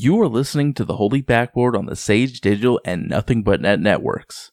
[0.00, 3.80] You are listening to the Holy Backboard on the Sage Digital and Nothing But Net
[3.80, 4.52] networks.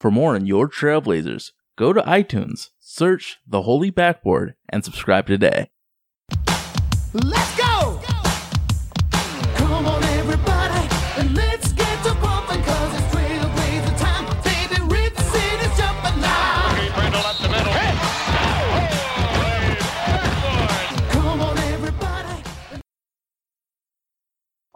[0.00, 5.68] For more on your Trailblazers, go to iTunes, search the Holy Backboard, and subscribe today.
[7.12, 7.65] Let's go!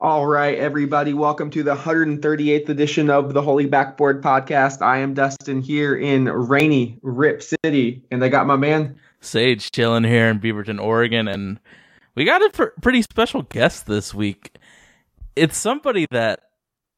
[0.03, 4.81] All right, everybody, welcome to the 138th edition of the Holy Backboard Podcast.
[4.81, 8.99] I am Dustin here in rainy Rip City, and I got my man.
[9.21, 11.61] Sage chilling here in Beaverton, Oregon, and
[12.15, 14.57] we got a pr- pretty special guest this week.
[15.37, 16.45] It's somebody that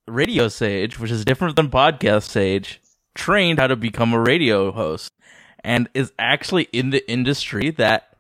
[0.07, 2.81] Radio Sage, which is different than Podcast Sage,
[3.17, 5.11] trained how to become a radio host
[5.65, 8.12] and is actually in the industry that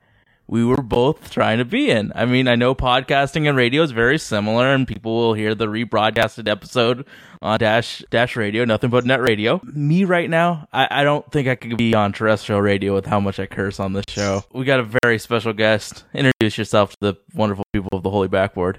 [0.53, 2.13] we were both trying to be in.
[2.15, 5.65] I mean, I know podcasting and radio is very similar, and people will hear the
[5.65, 7.07] rebroadcasted episode
[7.41, 9.63] on Dash Dash Radio, nothing but net radio.
[9.65, 13.19] Me right now, I, I don't think I could be on terrestrial radio with how
[13.19, 14.45] much I curse on this show.
[14.53, 16.05] We got a very special guest.
[16.13, 18.79] Introduce yourself to the wonderful people of the Holy Backboard.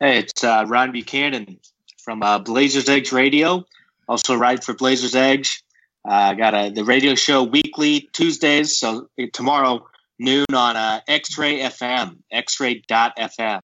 [0.00, 1.60] Hey, it's uh, Ryan Buchanan
[1.98, 3.66] from uh, Blazers Edge Radio.
[4.08, 5.62] Also write for Blazers Edge.
[6.08, 8.78] Uh, I got a, the radio show weekly Tuesdays.
[8.78, 9.86] So uh, tomorrow
[10.18, 13.60] noon on uh, X-Ray FM, X-Ray.fm.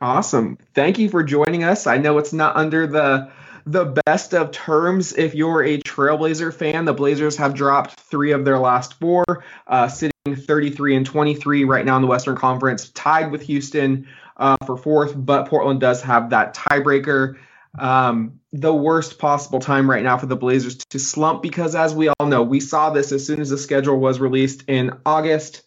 [0.00, 0.58] Awesome.
[0.74, 1.86] Thank you for joining us.
[1.86, 3.30] I know it's not under the
[3.66, 6.84] the best of terms if you're a Trailblazer fan.
[6.84, 9.24] The Blazers have dropped three of their last four,
[9.66, 14.56] uh, sitting 33 and 23 right now in the Western Conference, tied with Houston uh,
[14.66, 17.36] for fourth, but Portland does have that tiebreaker.
[17.78, 22.08] Um, the worst possible time right now for the Blazers to slump because, as we
[22.08, 25.62] all know, we saw this as soon as the schedule was released in August.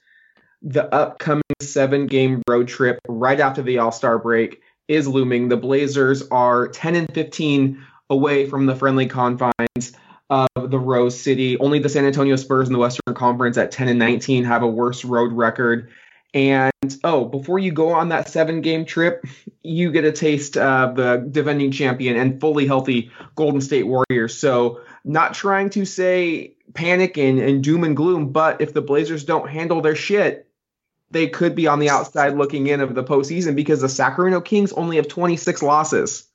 [0.61, 5.49] The upcoming seven game road trip right after the All Star break is looming.
[5.49, 9.93] The Blazers are 10 and 15 away from the friendly confines
[10.29, 11.57] of the Rose City.
[11.59, 14.67] Only the San Antonio Spurs in the Western Conference at 10 and 19 have a
[14.67, 15.89] worse road record.
[16.33, 19.25] And oh, before you go on that seven game trip,
[19.63, 24.37] you get a taste of the defending champion and fully healthy Golden State Warriors.
[24.37, 29.23] So, not trying to say panic and, and doom and gloom, but if the Blazers
[29.23, 30.47] don't handle their shit,
[31.11, 34.73] they could be on the outside looking in of the postseason because the Sacramento Kings
[34.73, 36.27] only have 26 losses.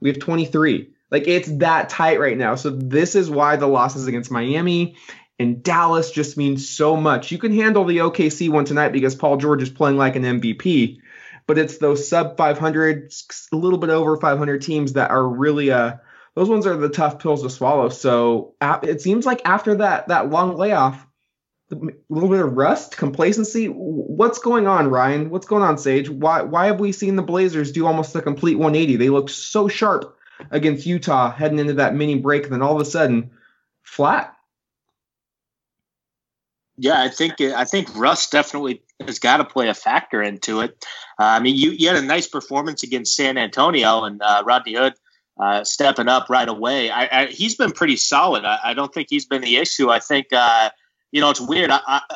[0.00, 0.90] We have 23.
[1.10, 2.56] Like it's that tight right now.
[2.56, 4.96] So this is why the losses against Miami
[5.38, 7.30] and Dallas just means so much.
[7.30, 10.98] You can handle the OKC one tonight because Paul George is playing like an MVP,
[11.46, 13.12] but it's those sub 500,
[13.52, 15.96] a little bit over 500 teams that are really uh
[16.34, 17.88] those ones are the tough pills to swallow.
[17.88, 21.04] So it seems like after that that long layoff,
[21.72, 21.76] a
[22.08, 23.66] little bit of rust, complacency.
[23.66, 25.30] What's going on, Ryan?
[25.30, 26.08] What's going on, Sage?
[26.08, 28.96] Why why have we seen the Blazers do almost a complete 180?
[28.96, 30.16] They looked so sharp
[30.50, 33.32] against Utah heading into that mini break, and then all of a sudden,
[33.82, 34.34] flat.
[36.78, 40.84] Yeah, I think I think Russ definitely has got to play a factor into it.
[41.18, 44.74] Uh, I mean, you, you had a nice performance against San Antonio, and uh, Rodney
[44.74, 44.94] Hood
[45.40, 46.90] uh, stepping up right away.
[46.90, 48.44] I, I, he's been pretty solid.
[48.44, 49.90] I, I, don't think he's been the issue.
[49.90, 50.70] I think uh,
[51.10, 51.72] you know it's weird.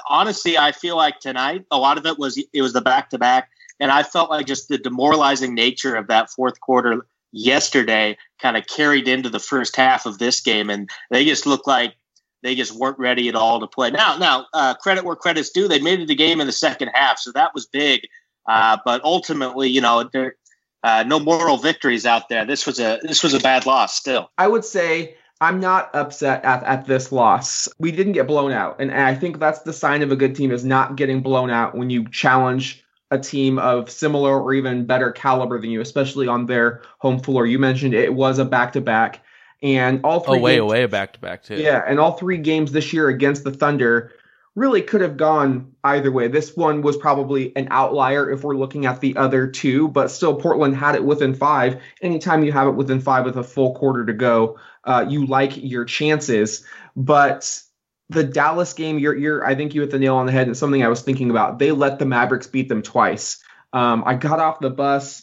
[0.08, 3.18] Honestly, I feel like tonight a lot of it was it was the back to
[3.18, 3.50] back,
[3.80, 8.66] and I felt like just the demoralizing nature of that fourth quarter yesterday kind of
[8.66, 11.94] carried into the first half of this game, and they just looked like
[12.42, 13.90] they just weren't ready at all to play.
[13.90, 15.68] Now, now uh, credit where credit's due.
[15.68, 18.02] They made it a game in the second half, so that was big.
[18.48, 20.34] Uh, but ultimately, you know, there
[20.82, 22.44] uh, no moral victories out there.
[22.44, 23.96] This was a this was a bad loss.
[23.96, 27.68] Still, I would say I'm not upset at, at this loss.
[27.78, 30.50] We didn't get blown out, and I think that's the sign of a good team
[30.50, 35.12] is not getting blown out when you challenge a team of similar or even better
[35.12, 37.46] caliber than you, especially on their home floor.
[37.46, 39.22] You mentioned it was a back to back.
[39.62, 41.56] And all three away, games, away, back to back too.
[41.56, 44.12] Yeah, and all three games this year against the Thunder
[44.54, 46.28] really could have gone either way.
[46.28, 50.34] This one was probably an outlier if we're looking at the other two, but still
[50.34, 51.80] Portland had it within five.
[52.02, 55.52] Anytime you have it within five with a full quarter to go, uh, you like
[55.56, 56.66] your chances.
[56.96, 57.62] But
[58.10, 60.48] the Dallas game, you're, you're, I think you hit the nail on the head.
[60.48, 61.58] And something I was thinking about.
[61.58, 63.42] They let the Mavericks beat them twice.
[63.72, 65.22] Um, I got off the bus,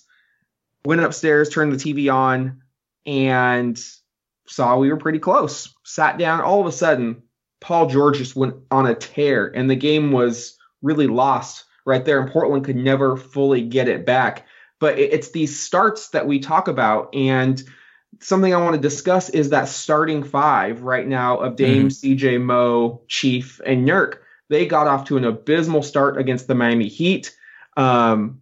[0.84, 2.64] went upstairs, turned the TV on,
[3.06, 3.80] and
[4.50, 5.74] saw we were pretty close.
[5.84, 6.42] Sat down.
[6.42, 7.22] All of a sudden,
[7.62, 12.20] Paul George just went on a tear, and the game was really lost right there.
[12.20, 14.46] And Portland could never fully get it back.
[14.80, 17.62] But it's these starts that we talk about, and
[18.22, 22.14] something I want to discuss is that starting five right now of Dame, mm-hmm.
[22.14, 24.18] CJ, Mo, Chief, and Nurk.
[24.50, 27.36] They got off to an abysmal start against the Miami Heat.
[27.78, 28.42] Um,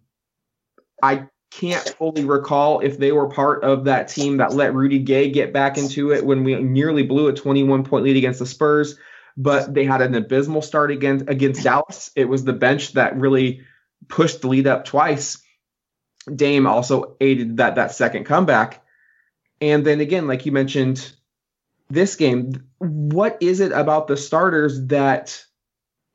[1.02, 1.26] I
[1.58, 5.52] can't fully recall if they were part of that team that let Rudy Gay get
[5.52, 8.96] back into it when we nearly blew a 21 point lead against the Spurs.
[9.36, 12.10] But they had an abysmal start against against Dallas.
[12.16, 13.62] It was the bench that really
[14.08, 15.42] pushed the lead up twice.
[16.32, 18.82] Dame also aided that that second comeback.
[19.60, 21.12] And then again, like you mentioned,
[21.88, 25.44] this game, what is it about the starters that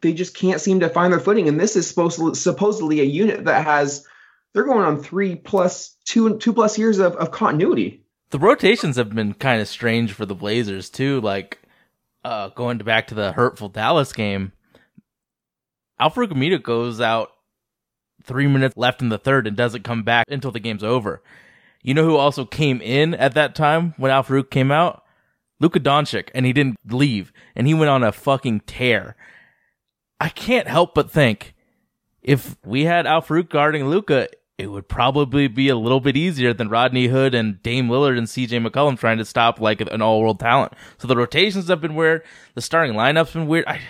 [0.02, 1.48] they just can't seem to find their footing?
[1.48, 4.06] And this is supposed supposedly a unit that has
[4.54, 8.04] they're going on three plus two two plus years of, of continuity.
[8.30, 11.22] The rotations have been kind of strange for the Blazers too.
[11.22, 11.60] Like
[12.24, 14.54] uh, going back to the hurtful Dallas game,
[16.00, 17.32] Al-Farouq goes out
[18.24, 21.22] three minutes left in the third and doesn't come back until the game's over.
[21.82, 25.04] You know who also came in at that time when Al-Farouq came out?
[25.60, 29.16] Luka Doncic, and he didn't leave, and he went on a fucking tear.
[30.20, 31.54] I can't help but think
[32.22, 34.28] if we had Al-Farouq guarding Luka,
[34.64, 38.28] it would probably be a little bit easier than Rodney Hood and Dame Lillard and
[38.28, 40.74] CJ McCollum trying to stop like an all world talent.
[40.98, 42.24] So the rotations have been weird.
[42.56, 43.66] The starting lineup's been weird.
[43.68, 43.82] I,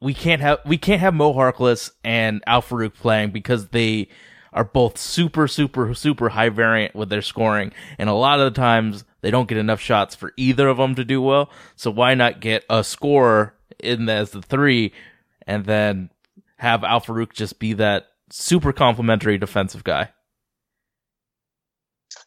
[0.00, 4.08] we can't have we can't have Mo Harkless and Al-Farouq playing because they
[4.52, 8.60] are both super super super high variant with their scoring, and a lot of the
[8.60, 11.50] times they don't get enough shots for either of them to do well.
[11.74, 14.92] So why not get a scorer in as the three,
[15.46, 16.10] and then
[16.58, 20.10] have Al-Farouq just be that super complimentary defensive guy?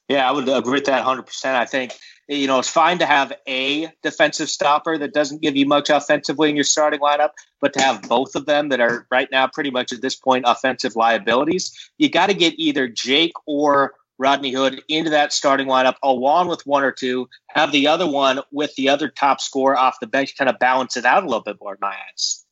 [0.07, 1.45] Yeah, I would agree with that 100%.
[1.45, 5.65] I think, you know, it's fine to have a defensive stopper that doesn't give you
[5.65, 7.29] much offensively in your starting lineup,
[7.61, 10.45] but to have both of them that are right now pretty much at this point
[10.47, 15.95] offensive liabilities, you got to get either Jake or Rodney Hood into that starting lineup
[16.03, 19.99] along with one or two, have the other one with the other top scorer off
[19.99, 22.45] the bench, kind of balance it out a little bit more in my eyes.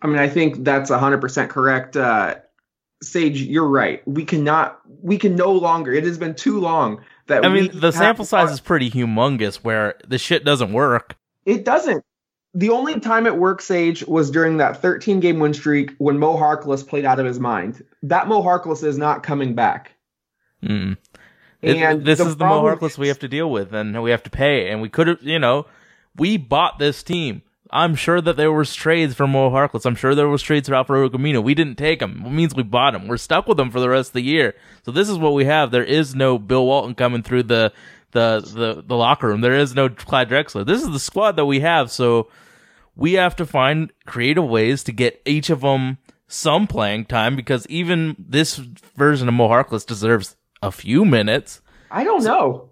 [0.00, 1.96] I mean, I think that's 100% correct.
[1.96, 2.36] Uh,
[3.02, 4.06] Sage, you're right.
[4.06, 7.92] We cannot, we can no longer, it has been too long that I mean, the
[7.92, 11.16] sample size is pretty humongous where the shit doesn't work.
[11.44, 12.04] It doesn't.
[12.54, 16.36] The only time it works, Sage, was during that 13 game win streak when Mo
[16.36, 17.84] Harkless played out of his mind.
[18.02, 19.92] That Mo Harkless is not coming back.
[20.62, 20.96] Mm.
[21.62, 24.10] It- And this the is the Mo Harkless we have to deal with, and we
[24.10, 24.70] have to pay.
[24.70, 25.66] And we could have, you know,
[26.16, 27.42] we bought this team.
[27.70, 29.84] I'm sure that there was trades for Mo Harkless.
[29.84, 31.42] I'm sure there was trades for Al-Farouq Aminu.
[31.42, 32.22] We didn't take him.
[32.24, 33.08] It means we bought him.
[33.08, 34.54] We're stuck with him for the rest of the year.
[34.84, 35.70] So this is what we have.
[35.70, 37.72] There is no Bill Walton coming through the
[38.12, 39.42] the the, the locker room.
[39.42, 40.66] There is no Clyde Drexler.
[40.66, 41.90] This is the squad that we have.
[41.90, 42.28] So
[42.96, 47.66] we have to find creative ways to get each of them some playing time because
[47.68, 51.60] even this version of Mo Harkless deserves a few minutes.
[51.90, 52.67] I don't know.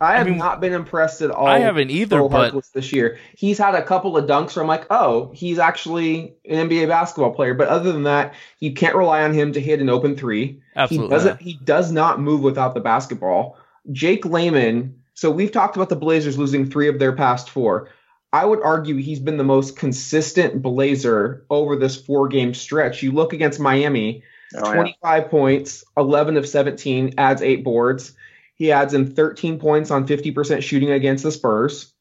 [0.00, 1.46] I have mean, not been impressed at all.
[1.46, 4.86] I haven't either, but- this year, he's had a couple of dunks where I'm like,
[4.90, 7.54] oh, he's actually an NBA basketball player.
[7.54, 10.60] But other than that, you can't rely on him to hit an open three.
[10.76, 11.40] Absolutely He doesn't.
[11.40, 13.56] He does not move without the basketball.
[13.90, 14.94] Jake Layman.
[15.14, 17.88] So we've talked about the Blazers losing three of their past four.
[18.32, 23.02] I would argue he's been the most consistent Blazer over this four game stretch.
[23.02, 24.22] You look against Miami,
[24.54, 24.74] Oh, yeah.
[24.74, 28.12] 25 points, 11 of 17, adds eight boards.
[28.58, 31.92] He adds in 13 points on 50% shooting against the Spurs.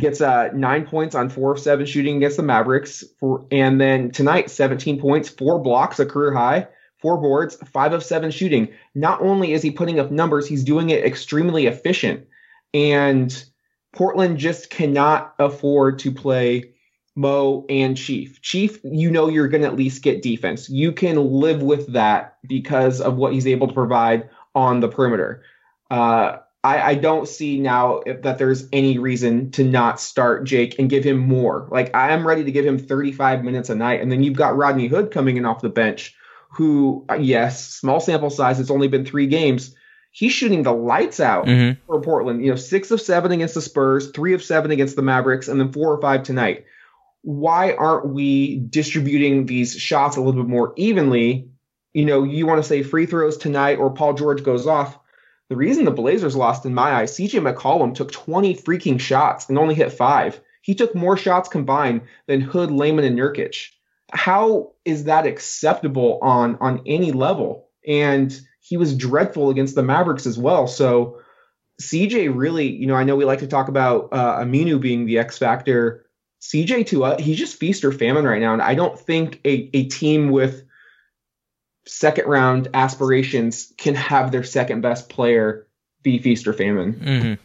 [0.00, 3.04] Gets uh, nine points on four of seven shooting against the Mavericks.
[3.18, 6.68] For, and then tonight, 17 points, four blocks, a career high,
[7.02, 8.68] four boards, five of seven shooting.
[8.94, 12.26] Not only is he putting up numbers, he's doing it extremely efficient.
[12.72, 13.44] And
[13.92, 16.74] Portland just cannot afford to play
[17.16, 18.40] Mo and Chief.
[18.40, 20.68] Chief, you know you're going to at least get defense.
[20.68, 25.42] You can live with that because of what he's able to provide on the perimeter.
[25.90, 30.78] Uh, I, I don't see now if, that there's any reason to not start Jake
[30.78, 31.68] and give him more.
[31.70, 34.56] Like I am ready to give him 35 minutes a night, and then you've got
[34.56, 36.14] Rodney Hood coming in off the bench,
[36.52, 38.60] who uh, yes, small sample size.
[38.60, 39.74] It's only been three games.
[40.10, 41.76] He's shooting the lights out Mhm.
[41.86, 42.42] for Portland.
[42.42, 45.60] You know, six of seven against the Spurs, three of seven against the Mavericks, and
[45.60, 46.64] then four or five tonight.
[47.22, 51.48] Why aren't we distributing these shots a little bit more evenly?
[51.92, 54.98] You know, you want to say free throws tonight or Paul George goes off.
[55.50, 59.58] The reason the Blazers lost, in my eyes, CJ McCollum took 20 freaking shots and
[59.58, 60.40] only hit five.
[60.62, 63.68] He took more shots combined than Hood, Layman, and Nurkic.
[64.10, 67.68] How is that acceptable on on any level?
[67.86, 70.66] And he was dreadful against the Mavericks as well.
[70.66, 71.18] So
[71.82, 75.18] CJ really, you know, I know we like to talk about uh, Aminu being the
[75.18, 76.06] X factor.
[76.40, 79.70] CJ to us, he's just feast or famine right now, and I don't think a,
[79.74, 80.64] a team with
[81.86, 85.66] second round aspirations can have their second best player
[86.02, 86.94] be feast or famine.
[86.94, 87.38] Mhm.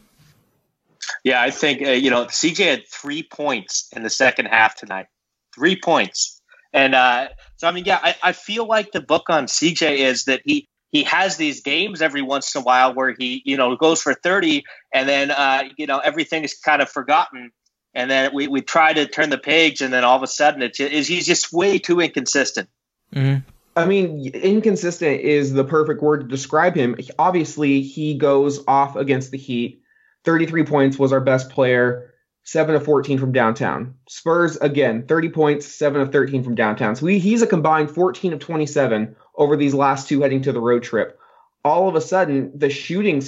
[1.24, 5.06] Yeah, I think uh, you know CJ had three points in the second half tonight.
[5.54, 6.40] Three points,
[6.72, 10.24] and uh, so I mean, yeah, I, I feel like the book on CJ is
[10.24, 13.76] that he he has these games every once in a while where he, you know,
[13.76, 17.52] goes for 30 and then, uh, you know, everything is kind of forgotten.
[17.94, 20.62] And then we, we try to turn the page and then all of a sudden
[20.62, 22.68] it's, it's he's just way too inconsistent.
[23.14, 23.44] Mhm.
[23.80, 26.96] I mean, inconsistent is the perfect word to describe him.
[27.18, 29.82] Obviously, he goes off against the Heat.
[30.24, 32.12] 33 points was our best player,
[32.44, 33.94] 7 of 14 from downtown.
[34.08, 36.94] Spurs, again, 30 points, 7 of 13 from downtown.
[36.94, 40.60] So he, he's a combined 14 of 27 over these last two heading to the
[40.60, 41.18] road trip.
[41.64, 43.22] All of a sudden, the shooting,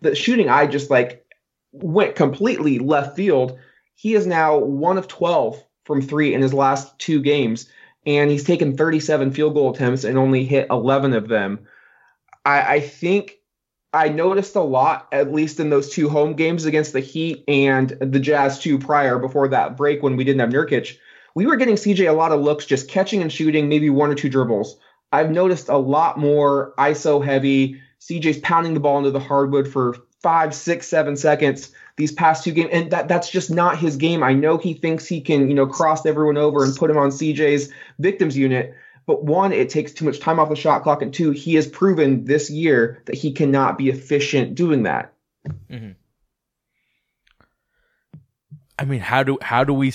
[0.00, 1.24] the shooting I just like
[1.72, 3.58] went completely left field.
[3.94, 7.68] He is now 1 of 12 from three in his last two games
[8.08, 11.60] and he's taken 37 field goal attempts and only hit 11 of them.
[12.42, 13.36] I, I think
[13.92, 17.90] I noticed a lot, at least in those two home games against the Heat and
[17.90, 20.96] the Jazz two prior before that break when we didn't have Nurkic.
[21.34, 24.14] We were getting CJ a lot of looks, just catching and shooting, maybe one or
[24.14, 24.78] two dribbles.
[25.12, 27.78] I've noticed a lot more ISO heavy.
[28.00, 32.52] CJ's pounding the ball into the hardwood for five, six, seven seconds these past two
[32.52, 34.22] games, and that that's just not his game.
[34.22, 37.10] I know he thinks he can, you know, cross everyone over and put him on
[37.10, 38.74] CJ's victims unit.
[39.06, 41.66] But one, it takes too much time off the shot clock, and two, he has
[41.66, 45.12] proven this year that he cannot be efficient doing that.
[45.70, 45.92] Mm-hmm.
[48.78, 49.92] I mean, how do how do we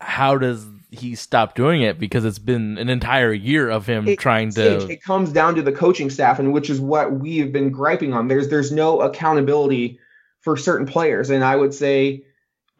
[0.00, 1.98] how does he stopped doing it?
[1.98, 4.90] Because it's been an entire year of him It- trying to.
[4.90, 8.28] it comes down to the coaching staff, and which is what we've been griping on.
[8.28, 9.98] There's there's no accountability
[10.40, 12.24] for certain players, and I would say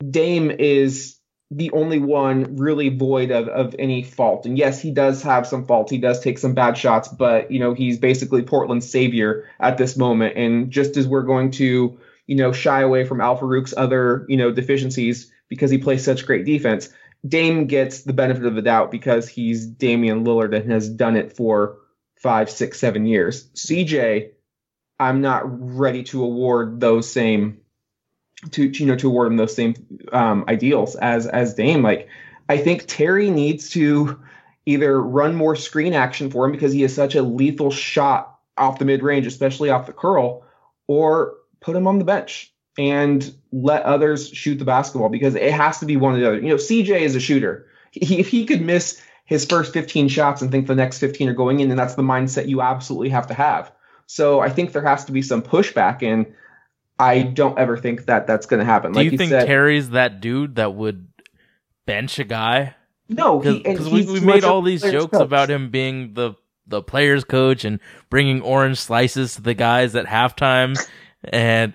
[0.08, 1.16] Dame is
[1.50, 4.46] the only one really void of, of any fault.
[4.46, 5.92] And yes, he does have some faults.
[5.92, 9.96] He does take some bad shots, but you know he's basically Portland's savior at this
[9.96, 10.36] moment.
[10.36, 14.50] And just as we're going to you know shy away from Al-Farouq's other you know
[14.50, 16.88] deficiencies because he plays such great defense,
[17.26, 21.36] Dame gets the benefit of the doubt because he's Damian Lillard and has done it
[21.36, 21.78] for
[22.16, 23.48] five, six, seven years.
[23.54, 24.30] CJ,
[24.98, 27.58] I'm not ready to award those same
[28.50, 29.74] to you know to award him those same
[30.12, 31.82] um, ideals as as Dame.
[31.82, 32.08] Like
[32.48, 34.20] I think Terry needs to
[34.66, 38.78] either run more screen action for him because he has such a lethal shot off
[38.78, 40.44] the mid range, especially off the curl,
[40.86, 45.78] or put him on the bench and let others shoot the basketball because it has
[45.80, 46.36] to be one or the other.
[46.36, 47.66] You know, CJ is a shooter.
[47.90, 51.34] He, if he could miss his first 15 shots and think the next 15 are
[51.34, 53.72] going in, then that's the mindset you absolutely have to have.
[54.06, 56.26] So I think there has to be some pushback, and
[56.98, 58.92] I don't ever think that that's going to happen.
[58.92, 61.08] do like you think said, Terry's that dude that would
[61.86, 62.76] bench a guy?
[63.08, 65.22] no, Because we, we made all these jokes coach.
[65.22, 66.34] about him being the
[66.68, 67.78] the players coach and
[68.10, 70.76] bringing orange slices to the guys at halftime,
[71.24, 71.74] and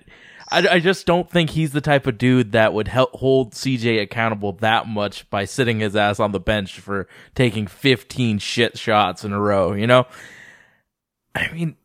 [0.52, 4.02] I, I just don't think he's the type of dude that would help hold CJ
[4.02, 9.24] accountable that much by sitting his ass on the bench for taking 15 shit shots
[9.24, 9.72] in a row.
[9.72, 10.06] You know,
[11.34, 11.76] I mean,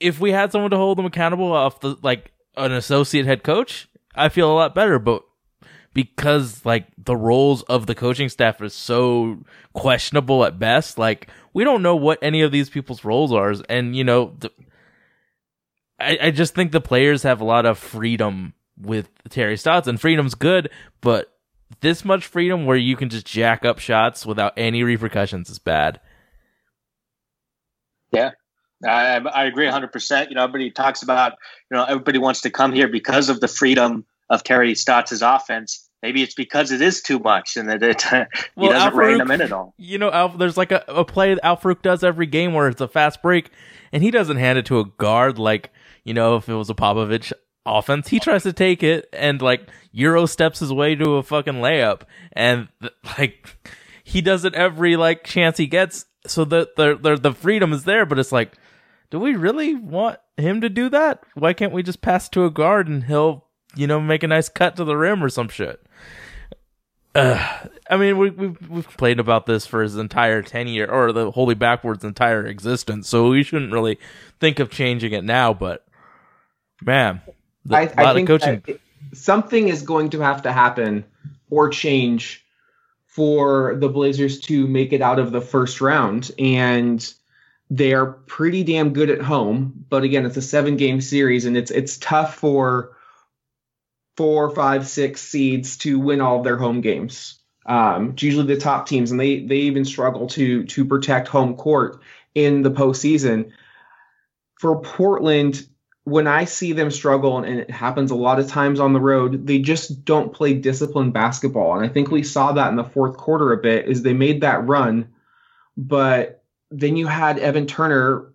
[0.00, 3.88] if we had someone to hold him accountable off the like an associate head coach,
[4.14, 4.98] I feel a lot better.
[4.98, 5.22] But
[5.94, 9.38] because like the roles of the coaching staff is so
[9.72, 13.94] questionable at best, like we don't know what any of these people's roles are, and
[13.94, 14.50] you know, the,
[16.00, 20.00] I I just think the players have a lot of freedom with Terry Stotts, and
[20.00, 21.32] freedom's good, but
[21.80, 26.00] this much freedom where you can just jack up shots without any repercussions is bad.
[28.12, 28.32] Yeah,
[28.84, 30.28] I, I agree 100%.
[30.28, 31.32] You know, everybody talks about,
[31.70, 35.88] you know, everybody wants to come here because of the freedom of Terry Stotts' offense.
[36.02, 38.16] Maybe it's because it is too much and that it, he
[38.56, 39.74] Well, doesn't rein them in at all.
[39.76, 42.80] You know, Al, there's like a, a play that Al-Farouq does every game where it's
[42.80, 43.50] a fast break,
[43.92, 45.70] and he doesn't hand it to a guard like,
[46.10, 47.32] you know, if it was a Popovich
[47.64, 48.08] offense.
[48.08, 52.02] He tries to take it and like Euro steps his way to a fucking layup,
[52.32, 52.66] and
[53.16, 53.56] like
[54.02, 56.06] he does it every like chance he gets.
[56.26, 58.54] So the the the, the freedom is there, but it's like,
[59.10, 61.22] do we really want him to do that?
[61.34, 64.48] Why can't we just pass to a guard and he'll, you know, make a nice
[64.48, 65.80] cut to the rim or some shit?
[67.14, 71.12] Uh, I mean, we, we've we've complained about this for his entire ten year or
[71.12, 73.98] the Holy Backboard's entire existence, so we shouldn't really
[74.40, 75.52] think of changing it now.
[75.52, 75.84] But
[76.84, 77.20] man,
[77.64, 78.80] the, I, a lot I of think it-
[79.12, 81.04] something is going to have to happen
[81.50, 82.44] or change
[83.06, 86.30] for the Blazers to make it out of the first round.
[86.38, 87.12] And
[87.68, 89.84] they are pretty damn good at home.
[89.88, 92.96] But again, it's a seven game series and it's it's tough for
[94.16, 97.38] four, five, six seeds to win all of their home games.
[97.66, 101.56] Um, it's usually the top teams, and they they even struggle to to protect home
[101.56, 102.00] court
[102.34, 103.52] in the postseason.
[104.58, 105.66] For Portland,
[106.10, 109.46] when I see them struggle, and it happens a lot of times on the road,
[109.46, 111.76] they just don't play disciplined basketball.
[111.76, 114.40] And I think we saw that in the fourth quarter a bit, is they made
[114.40, 115.08] that run,
[115.76, 118.32] but then you had Evan Turner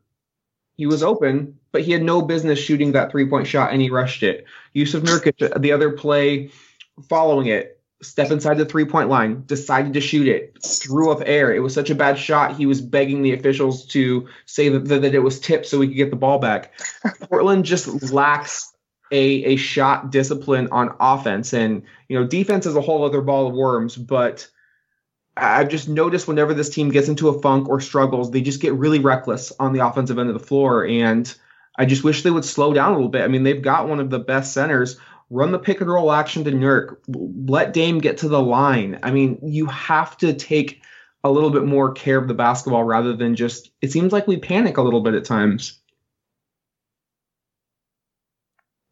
[0.78, 3.90] He was open, but he had no business shooting that three point shot and he
[3.90, 4.46] rushed it.
[4.74, 6.52] Yusuf Nurkic, the other play
[7.08, 11.54] following it, step inside the three point line, decided to shoot it, threw up air.
[11.54, 15.16] It was such a bad shot, he was begging the officials to say that, that
[15.16, 16.74] it was tipped so he could get the ball back.
[17.30, 18.74] Portland just lacks
[19.12, 21.54] a, a shot discipline on offense.
[21.54, 24.48] And, you know, defense is a whole other ball of worms, but
[25.38, 28.74] I've just noticed whenever this team gets into a funk or struggles, they just get
[28.74, 30.86] really reckless on the offensive end of the floor.
[30.86, 31.34] And
[31.78, 33.24] I just wish they would slow down a little bit.
[33.24, 34.98] I mean, they've got one of the best centers.
[35.30, 36.98] Run the pick and roll action to Nurk.
[37.08, 39.00] Let Dame get to the line.
[39.02, 40.82] I mean, you have to take
[41.24, 43.72] a little bit more care of the basketball rather than just.
[43.82, 45.80] It seems like we panic a little bit at times.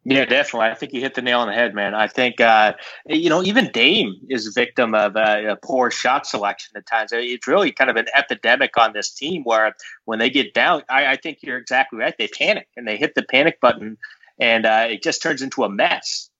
[0.06, 0.68] Yeah, definitely.
[0.68, 1.94] I think you hit the nail on the head, man.
[1.94, 2.74] I think uh,
[3.06, 7.10] you know even Dame is a victim of uh, a poor shot selection at times.
[7.12, 9.74] It's really kind of an epidemic on this team where
[10.04, 12.14] when they get down, I, I think you're exactly right.
[12.18, 13.96] They panic and they hit the panic button,
[14.38, 16.30] and uh, it just turns into a mess.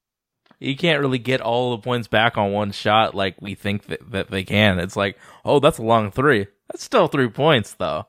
[0.61, 4.11] You can't really get all the points back on one shot like we think that,
[4.13, 4.79] that they can.
[4.79, 6.47] It's like, oh, that's a long three.
[6.69, 8.07] That's still three points though.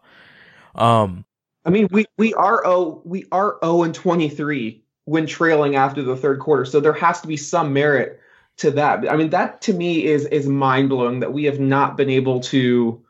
[0.75, 1.25] Um,
[1.65, 6.01] I mean, we we are oh we are zero and twenty three when trailing after
[6.01, 6.65] the third quarter.
[6.65, 8.19] So there has to be some merit
[8.57, 9.11] to that.
[9.11, 12.41] I mean, that to me is is mind blowing that we have not been able
[12.41, 13.01] to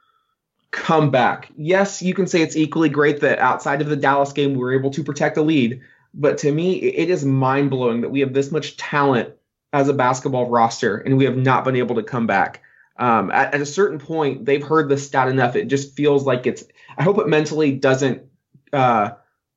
[0.71, 1.51] come back.
[1.55, 4.73] Yes, you can say it's equally great that outside of the Dallas game we were
[4.73, 5.81] able to protect a lead,
[6.15, 9.29] but to me it is mind blowing that we have this much talent
[9.73, 12.61] as a basketball roster and we have not been able to come back.
[12.97, 15.55] Um, at, at a certain point, they've heard the stat enough.
[15.55, 16.63] It just feels like it's.
[16.97, 18.23] I hope it mentally doesn't.
[18.71, 19.11] Uh,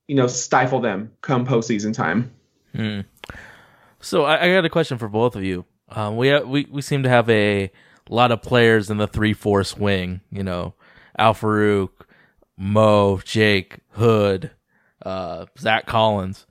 [0.07, 2.33] you know, stifle them come postseason time.
[2.75, 3.01] Hmm.
[4.01, 5.65] So I, I, got a question for both of you.
[5.89, 7.71] Um, we ha- we we seem to have a
[8.09, 10.21] lot of players in the three four swing.
[10.31, 10.73] You know,
[11.17, 11.89] Al-Farouq,
[12.57, 14.51] Mo, Jake, Hood,
[15.05, 16.45] uh, Zach Collins.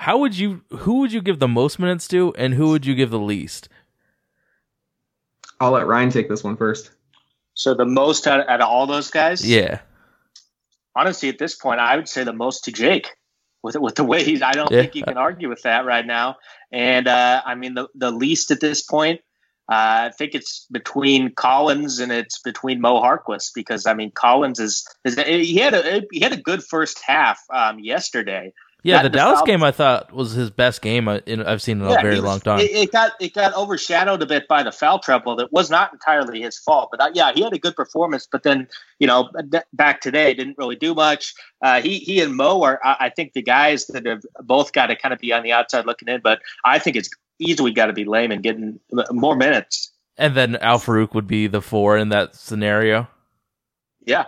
[0.00, 0.62] How would you?
[0.70, 3.68] Who would you give the most minutes to, and who would you give the least?
[5.60, 6.90] I'll let Ryan take this one first.
[7.52, 9.80] So the most out, out of all those guys, Yeah.
[10.96, 13.08] honestly, at this point, I would say the most to Jake.
[13.62, 14.80] With with the way he's, I don't Yeah.
[14.80, 16.36] think you can argue with that right now.
[16.72, 19.20] And uh, I mean, the the least at this point,
[19.70, 24.60] uh, I think it's between Collins and it's between Mo Harkless because I mean, Collins
[24.60, 28.54] is, is he had a he had a good first half um, yesterday.
[28.82, 31.42] Yeah, That- the the Dallas Fal- game I thought was his best game I- in,
[31.42, 32.60] I've seen in a very was- long time.
[32.60, 35.36] It, it got it got overshadowed a bit by the foul trouble.
[35.36, 38.26] That was not entirely his fault, but uh, yeah, he had a good performance.
[38.30, 39.30] But then you know,
[39.74, 41.34] back today didn't really do much.
[41.62, 44.86] Uh, he he and Mo are I, I think the guys that have both got
[44.86, 46.20] to kind of be on the outside looking in.
[46.22, 48.78] But I think it's easily got to be Layman getting
[49.10, 49.90] more minutes.
[50.18, 53.08] and then Al-Farouq would be the four in that scenario.
[54.06, 54.24] Yeah,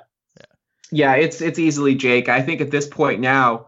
[0.90, 2.28] Yeah, it's it's easily Jake.
[2.28, 3.66] I think at this point now,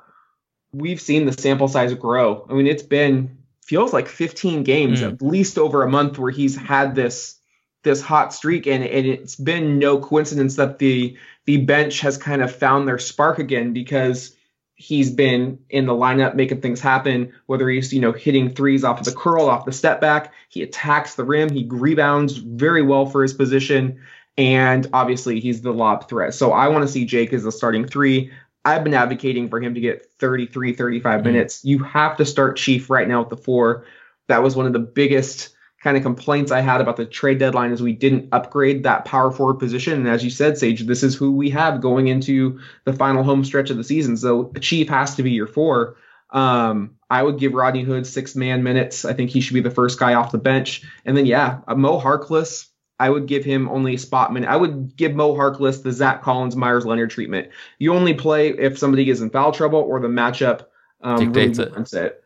[0.75, 2.47] we've seen the sample size grow.
[2.49, 5.15] I mean, it's been feels like 15 games, Mm.
[5.15, 7.37] at least over a month, where he's had this
[7.83, 12.43] this hot streak, and, and it's been no coincidence that the the bench has kind
[12.43, 14.35] of found their spark again because
[14.77, 17.33] he's been in the lineup making things happen.
[17.47, 20.63] Whether he's you know hitting threes off of the curl, off the step back, he
[20.63, 24.01] attacks the rim, he rebounds very well for his position
[24.37, 26.35] and obviously he's the lob threat.
[26.35, 28.33] So I want to see Jake as the starting three.
[28.65, 31.25] I've been advocating for him to get 33, 35 Mhm.
[31.25, 31.65] minutes.
[31.65, 33.85] You have to start Chief right now at the four.
[34.29, 35.51] That was one of the biggest
[35.83, 39.31] kind of complaints I had about the trade deadline is we didn't upgrade that power
[39.31, 39.93] forward position.
[39.93, 43.45] And as you said, Sage, this is who we have going into the final home
[43.45, 44.17] stretch of the season.
[44.17, 45.97] So Chief has to be your four.
[46.31, 49.05] Um, I would give Rodney Hood six man minutes.
[49.05, 50.83] I think he should be the first guy off the bench.
[51.05, 52.69] And then yeah, Mo Harkless,
[53.01, 54.49] I would give him only a spot minute.
[54.49, 57.49] I would give Mo Harkless the Zach Collins Meyers Leonard treatment.
[57.79, 60.67] You only play if somebody is in foul trouble or the matchup
[61.03, 61.93] um, Dictates really it.
[61.95, 62.25] it.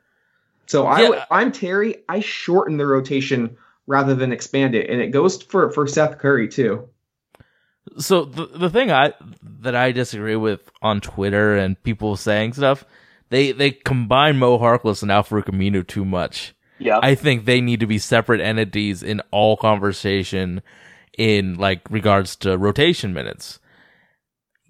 [0.67, 1.09] So I Yeah.
[1.09, 2.05] would, I'm Terry.
[2.09, 6.49] I shorten the rotation rather than expand it, and it goes for for Seth Curry
[6.49, 6.89] too.
[7.99, 12.85] So the the thing I that I disagree with on Twitter and people saying stuff,
[13.31, 16.55] they they combine Mo Harkless and Al-Farouq Aminu too much.
[16.79, 17.01] Yeah.
[17.03, 20.63] I think they need to be separate entities in all conversation
[21.17, 23.59] in like regards to rotation minutes.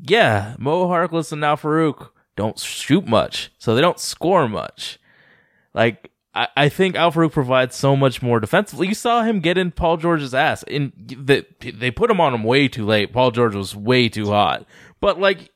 [0.00, 4.98] Yeah, Mo Harkless and Al-Farouq don't shoot much, so they don't score much.
[5.74, 8.88] Like I, I think Al-Farouq provides so much more defensively.
[8.88, 10.62] You saw him get in Paul George's ass.
[10.64, 13.12] and the, they put him on him way too late.
[13.12, 14.64] Paul George was way too hot.
[15.00, 15.50] But like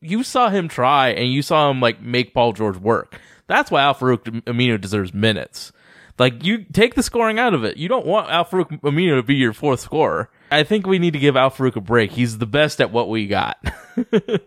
[0.00, 3.18] you saw him try and you saw him like make Paul George work.
[3.46, 5.72] That's why Al-Farouq Aminu deserves minutes.
[6.18, 7.76] Like you take the scoring out of it.
[7.76, 10.30] You don't want Al-Farouq Aminu to be your fourth scorer.
[10.50, 12.12] I think we need to give Al-Farouq a break.
[12.12, 13.58] He's the best at what we got.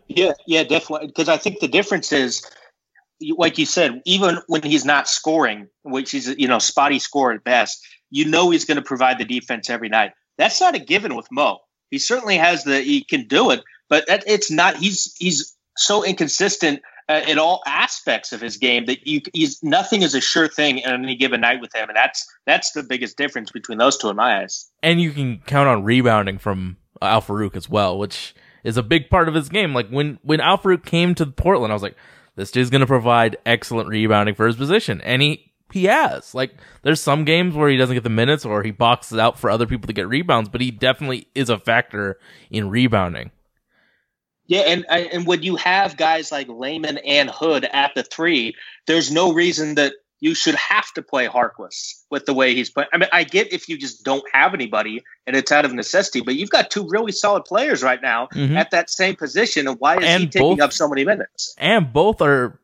[0.07, 1.07] Yeah, yeah, definitely.
[1.07, 2.43] Because I think the difference is,
[3.37, 7.43] like you said, even when he's not scoring, which is you know spotty score at
[7.43, 10.13] best, you know he's going to provide the defense every night.
[10.39, 11.59] That's not a given with Mo.
[11.91, 14.77] He certainly has the he can do it, but that, it's not.
[14.77, 20.01] He's he's so inconsistent Uh, in all aspects of his game that you he's nothing
[20.01, 23.17] is a sure thing on any given night with him, and that's that's the biggest
[23.17, 24.69] difference between those two in my eyes.
[24.83, 29.29] and you can count on rebounding from Al-Farouq as well, which is a big part
[29.29, 29.73] of his game.
[29.73, 31.95] Like when when Al-Farouq came to Portland, I was like,
[32.35, 36.35] this dude's going to provide excellent rebounding for his position, and he he has.
[36.35, 39.49] Like there's some games where he doesn't get the minutes or he boxes out for
[39.49, 43.31] other people to get rebounds, but he definitely is a factor in rebounding.
[44.47, 48.55] Yeah, and and when you have guys like Layman and Hood at the three,
[48.85, 52.89] there's no reason that you should have to play Harkless with the way he's playing.
[52.91, 56.21] I mean, I get if you just don't have anybody and it's out of necessity,
[56.21, 58.55] but you've got two really solid players right now Mhm.
[58.55, 61.53] at that same position, and why is he taking both- up so many minutes?
[61.59, 62.59] and both are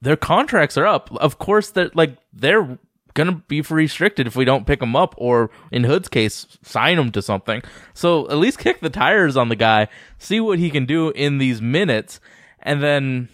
[0.00, 1.10] their contracts are up.
[1.16, 2.78] Of course, they're like they're
[3.18, 7.12] gonna be restricted if we don't pick him up, or in Hood's case, sign him
[7.12, 7.62] to something.
[7.92, 11.36] So at least kick the tires on the guy, see what he can do in
[11.36, 12.20] these minutes,
[12.60, 13.28] and then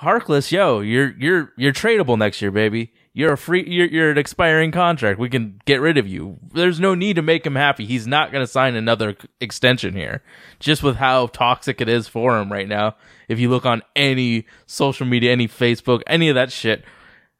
[0.00, 2.92] Harkless, yo, you're you're you're tradable next year, baby.
[3.14, 3.64] You're a free.
[3.66, 5.18] You're you're an expiring contract.
[5.18, 6.38] We can get rid of you.
[6.54, 7.84] There's no need to make him happy.
[7.84, 10.22] He's not going to sign another extension here.
[10.60, 12.94] Just with how toxic it is for him right now.
[13.26, 16.84] If you look on any social media, any Facebook, any of that shit,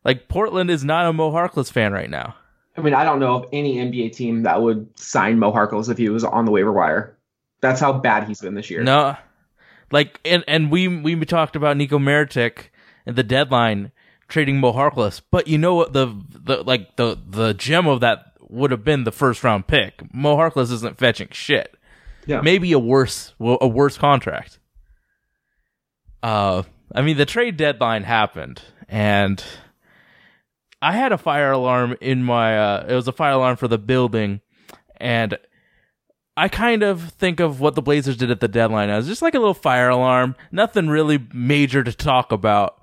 [0.04, 2.34] like Portland is not a Mo Harkless fan right now.
[2.76, 5.98] I mean, I don't know of any NBA team that would sign Mo Harkless if
[5.98, 7.18] he was on the waiver wire.
[7.60, 8.84] That's how bad he's been this year.
[8.84, 9.16] No,
[9.90, 12.66] like and and we we talked about Nico Mirotic
[13.04, 13.90] and the deadline
[14.28, 18.32] trading Mo Harkless, but you know what the the like the the gem of that
[18.40, 20.02] would have been the first round pick.
[20.14, 21.74] Mo Harkless isn't fetching shit.
[22.26, 22.42] Yeah.
[22.42, 24.60] Maybe a worse a worse contract.
[26.22, 26.62] Uh,
[26.94, 29.42] I mean the trade deadline happened and.
[30.80, 33.78] I had a fire alarm in my uh it was a fire alarm for the
[33.78, 34.40] building
[34.98, 35.38] and
[36.36, 39.34] I kind of think of what the Blazers did at the deadline as just like
[39.34, 42.80] a little fire alarm, nothing really major to talk about.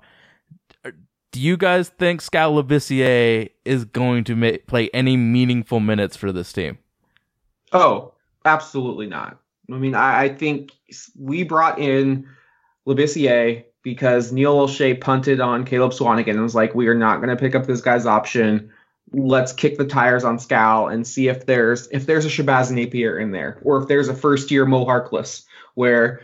[1.32, 6.32] Do you guys think Skal Labissiere is going to ma- play any meaningful minutes for
[6.32, 6.78] this team?
[7.72, 8.12] Oh,
[8.44, 9.38] absolutely not.
[9.70, 10.72] I mean, I, I think
[11.18, 12.26] we brought in
[12.86, 17.28] Labissiere because Neil Olshey punted on Caleb Swanigan and was like, we are not going
[17.28, 18.72] to pick up this guy's option.
[19.12, 23.16] Let's kick the tires on Skal and see if there's if there's a Shabazz Napier
[23.16, 25.44] in there, or if there's a first year Mo Harkless
[25.74, 26.20] where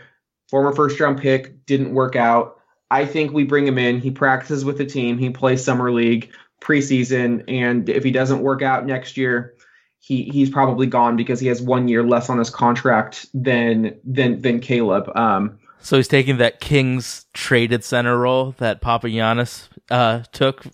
[0.49, 2.59] former first round pick didn't work out.
[2.91, 4.01] I think we bring him in.
[4.01, 5.17] He practices with the team.
[5.17, 9.53] He plays summer league preseason, and if he doesn't work out next year,
[10.01, 14.41] he he's probably gone because he has one year less on his contract than than
[14.41, 15.09] than Caleb.
[15.15, 20.65] Um, So he's taking that Kings traded center role that Papagiannis uh, took.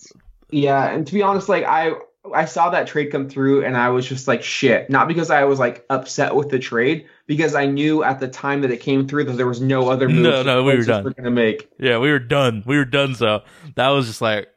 [0.51, 1.93] yeah, and to be honest, like I
[2.33, 4.87] I saw that trade come through and I was just like shit.
[4.87, 8.61] Not because I was like upset with the trade, because I knew at the time
[8.61, 11.03] that it came through that there was no other moves No, no, we were done.
[11.03, 11.67] Were gonna make.
[11.79, 12.61] Yeah, we were done.
[12.67, 13.15] We were done.
[13.15, 13.41] So
[13.75, 14.47] that was just like,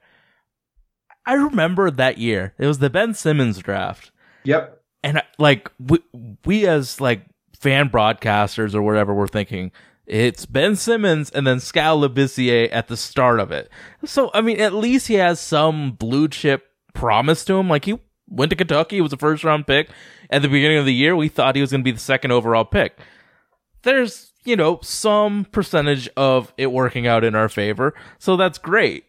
[1.25, 2.53] I remember that year.
[2.59, 4.11] It was the Ben Simmons draft.
[4.45, 4.83] Yep.
[5.03, 6.01] and like we,
[6.45, 7.25] we as like
[7.59, 9.71] fan broadcasters or whatever we're thinking
[10.07, 13.71] it's Ben Simmons and then Skal Labissiere at the start of it.
[14.05, 17.69] So I mean, at least he has some blue chip promise to him.
[17.69, 19.89] Like he went to Kentucky, was a first round pick.
[20.31, 22.33] At the beginning of the year, we thought he was going to be the second
[22.33, 22.99] overall pick.
[23.83, 29.05] There's you know some percentage of it working out in our favor, so that's great.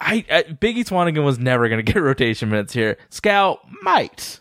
[0.00, 2.98] I, I Biggie Swanigan was never going to get rotation minutes here.
[3.10, 4.40] Skal might.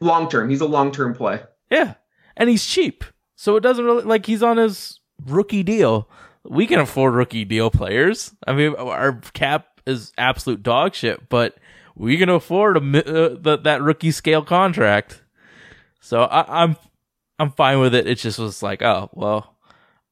[0.00, 1.42] Long term, he's a long term play.
[1.70, 1.94] Yeah.
[2.36, 3.04] And he's cheap.
[3.36, 6.08] So it doesn't really like he's on his rookie deal.
[6.44, 8.34] We can afford rookie deal players.
[8.46, 11.56] I mean, our cap is absolute dog shit, but
[11.94, 15.22] we can afford a uh, the, that rookie scale contract.
[16.00, 16.76] So I, I'm
[17.38, 18.06] I'm fine with it.
[18.06, 19.56] It just was like, oh well,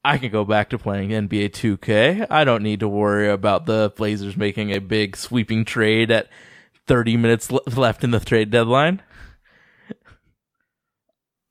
[0.03, 2.27] I can go back to playing NBA 2K.
[2.29, 6.27] I don't need to worry about the Blazers making a big sweeping trade at
[6.87, 9.01] 30 minutes le- left in the trade deadline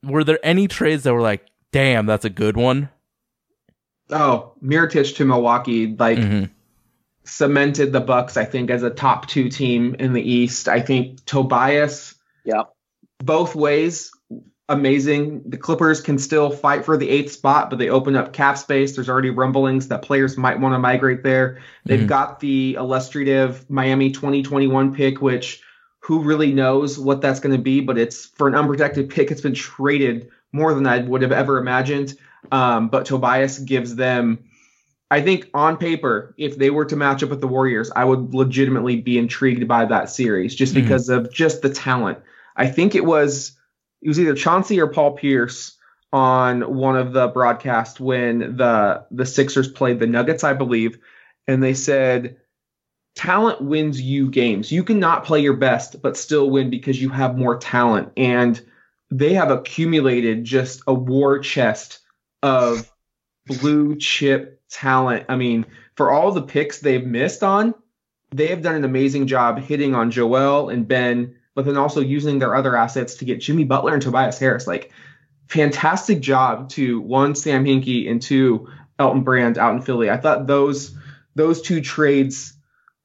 [0.02, 2.88] were there any trades that were like, damn, that's a good one?
[4.11, 6.50] Oh, Mirotic to Milwaukee, like Mhm.
[7.24, 10.68] cemented the Bucks, I think, as a top two team in the East.
[10.68, 12.64] I think Tobias, Yeah.
[13.24, 14.11] both ways,
[14.68, 15.42] amazing.
[15.46, 18.94] The Clippers can still fight for the eighth spot, but they open up cap space.
[18.94, 21.58] There's already rumblings that players might want to migrate there.
[21.85, 22.06] They've Mhm.
[22.08, 25.62] got the illustrative Miami 2021 pick, which
[26.00, 27.80] who really knows what that's going to be?
[27.80, 29.30] But it's for an unprotected pick.
[29.30, 32.15] It's been traded more than I would have ever imagined.
[32.51, 34.38] Um, but Tobias gives them.
[35.11, 38.35] I think on paper, if they were to match up with the Warriors, I would
[38.35, 40.83] legitimately be intrigued by that series just Mhm.
[40.83, 42.19] because of just the talent.
[42.57, 43.53] I think it was
[44.01, 45.77] it was either Chauncey or Paul Pierce
[46.12, 50.99] on one of the broadcasts when the the Sixers played the Nuggets, I believe,
[51.47, 52.37] and they said
[53.15, 54.73] talent wins you games.
[54.73, 58.61] You cannot play your best but still win because you have more talent and
[59.12, 61.98] they have accumulated just a war chest
[62.42, 62.90] of
[63.46, 65.27] blue chip talent.
[65.29, 67.75] I mean, for all the picks they've missed on,
[68.31, 72.38] they have done an amazing job hitting on Joel and Ben, but then also using
[72.38, 74.66] their other assets to get Jimmy Butler and Tobias Harris.
[74.66, 74.90] Like,
[75.46, 78.66] fantastic job to one Sam Hinkie and two
[78.98, 80.09] Elton Brand out in Philly.
[80.09, 80.96] I thought those
[81.35, 82.55] those two trades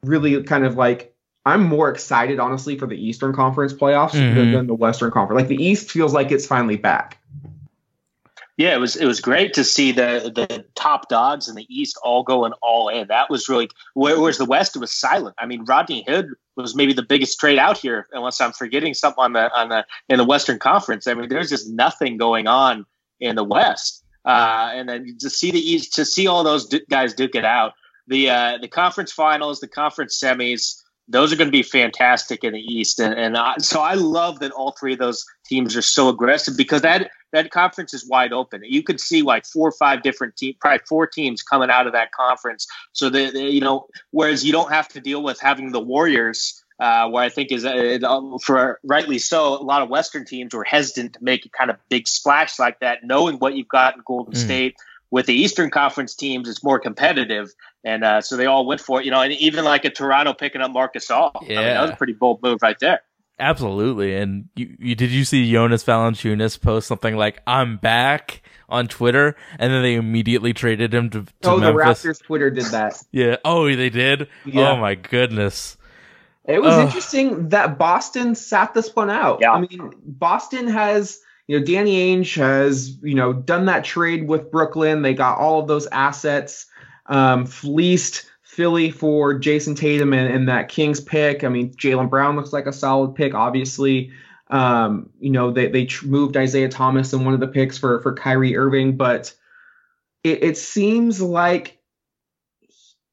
[0.04, 1.13] really kind of like
[1.48, 4.52] I'm more excited honestly for the Eastern Conference playoffs than, Mhm.
[4.54, 5.40] than the Western Conference.
[5.40, 7.18] Like the East feels like it's finally back.
[8.58, 11.96] Yeah, it was it was great to see the the top dogs in the East
[12.04, 13.08] all going all in.
[13.08, 15.36] That was really whereas the West it was silent.
[15.38, 19.24] I mean, Rodney Hood was maybe the biggest trade out here, unless I'm forgetting something
[19.24, 21.06] on the on the in the Western Conference.
[21.06, 22.86] I mean, there's just nothing going on
[23.20, 24.04] in the West.
[24.26, 27.46] Uh, and then to see the East, to see all those du- guys duke it
[27.46, 27.74] out,
[28.08, 32.54] the uh, the conference finals, the conference semis, those are going to be fantastic in
[32.54, 33.00] the East.
[33.00, 36.58] And and I, so I love that all three of those teams are so aggressive
[36.58, 38.62] because that that conference is wide open.
[38.65, 41.93] You could see like four or five different teams, probably four teams coming out of
[41.93, 42.67] that conference.
[42.93, 47.10] So that you know, whereas you don't have to deal with having the Warriors, uh,
[47.10, 48.00] where I think is uh,
[48.43, 51.78] for rightly so, a lot of Western teams were hesitant to make a kind of
[51.89, 54.38] big splash like that, knowing what you've got in Golden Mm.
[54.38, 54.76] State.
[55.10, 59.00] With the Eastern Conference teams, it's more competitive, and uh, so they all went for
[59.00, 59.06] it.
[59.06, 61.91] You know, and even like a Toronto picking up Marc Gasol, I mean, that was
[61.91, 63.02] a pretty bold move right there.
[63.39, 64.15] Absolutely.
[64.15, 69.36] And you, you did you see Jonas Valanciunas post something like "I'm back" on Twitter,
[69.60, 72.02] and then they immediately traded him to, to oh, Memphis.
[72.02, 73.02] the Raptors Twitter did that.
[73.12, 73.38] Yeah.
[73.46, 74.28] Oh, they did.
[74.46, 74.72] Yeah.
[74.72, 75.78] Oh my goodness.
[76.46, 76.86] It was Ugh.
[76.86, 79.39] interesting that Boston sat this one out.
[79.41, 79.52] Yeah.
[79.52, 84.52] I mean, Boston has, you know, Danny Ainge has, you know, done that trade with
[84.52, 85.02] Brooklyn.
[85.02, 86.66] They got all of those assets,
[87.06, 91.44] um, fleeced Philly for Jayson Tatum and, and that Kings pick.
[91.44, 94.12] I mean, Jaylen Brown looks like a solid pick, obviously.
[94.50, 98.14] Um, you know, they they moved Isaiah Thomas in one of the picks for for
[98.14, 99.34] Kyrie Irving, but
[100.24, 101.80] it, it seems like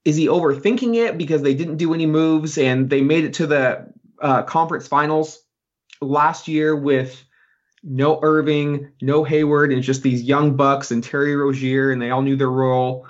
[0.05, 3.47] is he overthinking it because they didn't do any moves and they made it to
[3.47, 5.41] the uh, conference finals
[5.99, 7.24] last year with
[7.85, 12.21] no Irving, no Hayward, and just these young bucks and Terry Rozier, and they all
[12.21, 13.07] knew their role.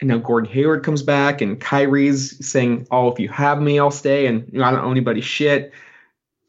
[0.00, 3.90] And now Gordon Hayward comes back, and Kyrie's saying, "Oh, if you have me, I'll
[3.90, 5.72] stay." And you know, I don't owe anybody shit.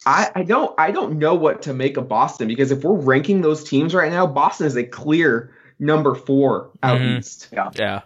[0.06, 3.42] I, I don't I don't know what to make of Boston because if we're ranking
[3.42, 7.20] those teams right now, Boston is a clear number four out Mhm.
[7.20, 7.50] east.
[7.52, 7.70] Yeah.
[7.76, 8.02] Yeah.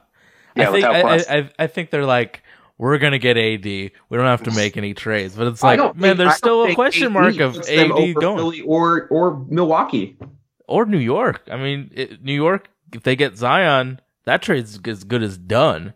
[0.55, 1.37] Yeah, I think I.
[1.37, 2.43] I, I think they're like
[2.81, 3.63] we're gonna get AD.
[3.63, 6.73] We don't have to make any trades, but it's like man, think- there's still a
[6.73, 10.17] question AD mark of AD going Philly or or Milwaukee.
[10.67, 11.43] or New York.
[11.49, 15.93] I mean, it, New York if they get Zion, that trade's as good as done.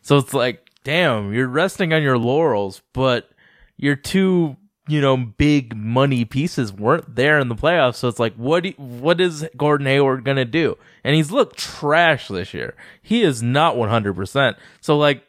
[0.00, 3.28] So it's like, damn, you're resting on your laurels, but
[3.76, 4.56] your two,
[4.88, 7.96] you know, big money pieces weren't there in the playoffs.
[7.96, 10.78] So it's like, what do, what is Gordon Hayward gonna do?
[11.04, 12.74] And he's looked trash this year.
[13.02, 14.14] He is not 100.
[14.14, 15.22] percent So like,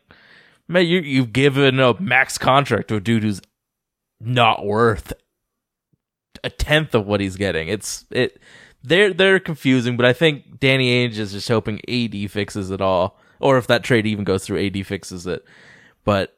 [0.73, 3.41] man, you you've given a max contract to a dude who's
[4.19, 5.13] not worth
[6.43, 7.67] a tenth of what he's getting.
[7.67, 8.39] It's it.
[8.83, 13.17] They're they're confusing, but I think Danny Ainge is just hoping AD fixes it all,
[13.39, 15.45] or if that trade even goes through, AD fixes it.
[16.03, 16.37] But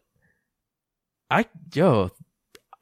[1.31, 2.11] I yo,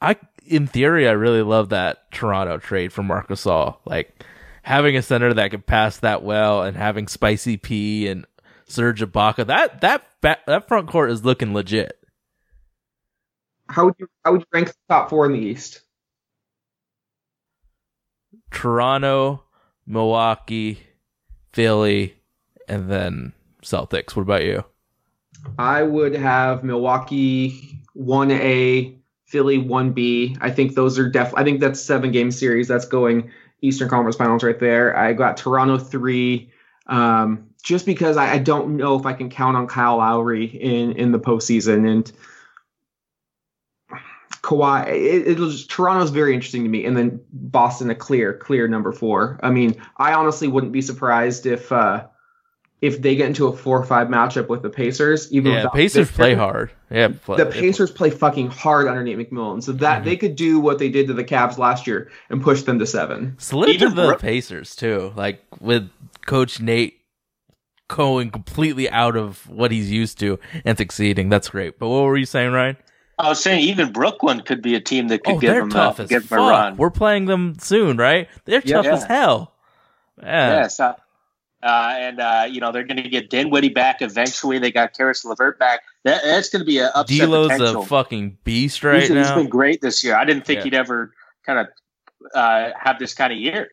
[0.02, 3.78] I in theory I really love that Toronto trade for Marc Gasol.
[3.86, 4.24] Like
[4.63, 8.26] having a center that could pass that well, and having Spicy P and
[8.66, 9.48] Serge Ibaka.
[9.48, 11.99] That that ba- that front court is looking legit.
[13.69, 15.81] How would you how would you rank the top four in the East?
[18.49, 19.43] Toronto,
[19.86, 20.79] Milwaukee,
[21.51, 22.15] Philly,
[22.67, 24.15] and then Celtics.
[24.15, 24.63] What about you?
[25.57, 30.36] I would have Milwaukee one A, Philly one B.
[30.41, 31.33] I think those are def.
[31.36, 32.67] I think that's seven game series.
[32.67, 33.31] That's going
[33.62, 34.95] Eastern Conference Finals right there.
[34.95, 36.51] I got Toronto three.
[36.88, 40.91] Um, just because I, I don't know if I can count on Kyle Lowry in
[40.93, 42.12] in the postseason and
[44.41, 44.88] Kawhi.
[44.89, 48.91] It, it'll just Toronto's very interesting to me, and then Boston a clear clear number
[48.91, 49.39] four.
[49.41, 51.71] I mean, I honestly wouldn't be surprised if.
[51.71, 52.08] uh
[52.82, 55.73] if they get into a four or five matchup with the Pacers, even Yeah, without
[55.73, 56.71] Pacers Victor, play hard.
[56.91, 60.06] Yeah, play, The Pacers play fucking hard under Nate McMillan, so that Mm-hmm.
[60.06, 62.86] they could do what they did to the Cavs last year and push them to
[62.86, 63.38] seven.
[63.39, 65.13] salute to Even the Pacers too.
[65.15, 65.89] Like with
[66.26, 66.99] Coach Nate
[67.95, 71.29] going completely out of what he's used to and succeeding.
[71.29, 71.79] That's great.
[71.79, 72.77] But what were you saying, Ryan?
[73.19, 75.99] I was saying even Brooklyn could be a team that could Oh, give them tough
[75.99, 76.77] a, as give them a run.
[76.77, 78.27] We're playing them soon, right?
[78.45, 78.82] They're Yeah.
[78.82, 79.53] tough as hell.
[80.21, 80.62] Yeah.
[80.63, 80.79] Yes.
[80.79, 80.93] Uh,
[81.62, 84.60] uh, and uh, you know they're going to get Dinwiddie back eventually.
[84.60, 85.82] They got Caris LeVert back.
[86.03, 87.84] That, that's going to be an upset D'Lo's potential.
[87.84, 89.36] a fucking beast right he's, he's now.
[89.36, 90.15] been great this year.
[90.15, 90.63] I didn't think Yeah.
[90.65, 91.13] he'd ever
[91.45, 91.67] kind of
[92.36, 93.69] uh, have this kind of year.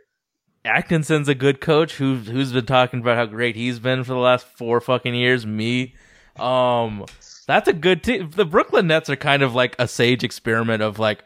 [0.65, 4.19] Atkinson's a good coach who who's been talking about how great he's been for the
[4.19, 5.47] last four fucking years.
[5.47, 5.95] Me,
[6.39, 7.07] um,
[7.47, 8.31] that's a good team.
[8.31, 11.25] The Brooklyn Nets are kind of like a sage experiment of like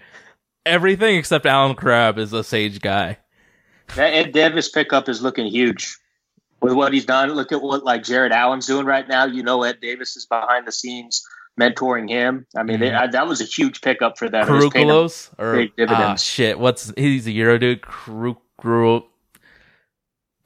[0.64, 3.18] everything except Allen Crabbe is a sage guy.
[3.96, 5.98] That Ed Davis pickup is looking huge
[6.60, 7.30] with what he's done.
[7.30, 9.24] Look at what like Jarrett Allen's doing right now.
[9.26, 11.26] You know Ed Davis is behind the scenes
[11.60, 12.46] mentoring him.
[12.56, 13.00] I mean, they, Mhm.
[13.00, 14.46] I, that was a huge pickup for them.
[14.46, 17.82] Karukalos or ah shit, what's he's a Euro dude?
[17.82, 18.36] Karuk.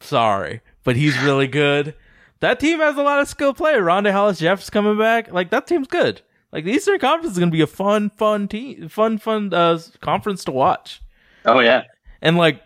[0.01, 1.95] Sorry, but he's really good.
[2.41, 3.75] That team has a lot of skill play.
[3.75, 5.33] Rondae Hollis Jeff's coming back.
[5.33, 6.23] Like that team's good.
[6.53, 10.45] Like the Eastern Conference is gonna be a fun, fun team, fun, fun uh, conference
[10.45, 11.03] to watch.
[11.45, 11.85] Oh yeah,
[12.21, 12.63] And like,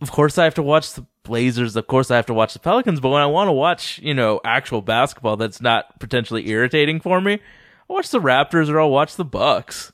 [0.00, 1.74] of course, I have to watch the Blazers.
[1.74, 3.00] Of course, I have to watch the Pelicans.
[3.00, 7.20] But when I want to watch, you know, actual basketball that's not potentially irritating for
[7.20, 9.92] me, I watch the Raptors or I'll watch the Bucks.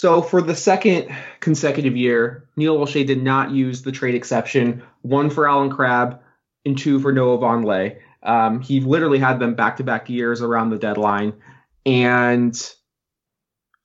[0.00, 5.28] So for the second consecutive year, Neil Olshey did not use the trade exception, one
[5.28, 6.18] for Allen Crabbe
[6.64, 7.98] and two for Noah Vonleh.
[8.22, 11.34] Um, he literally had them back-to-back years around the deadline,
[11.84, 12.58] and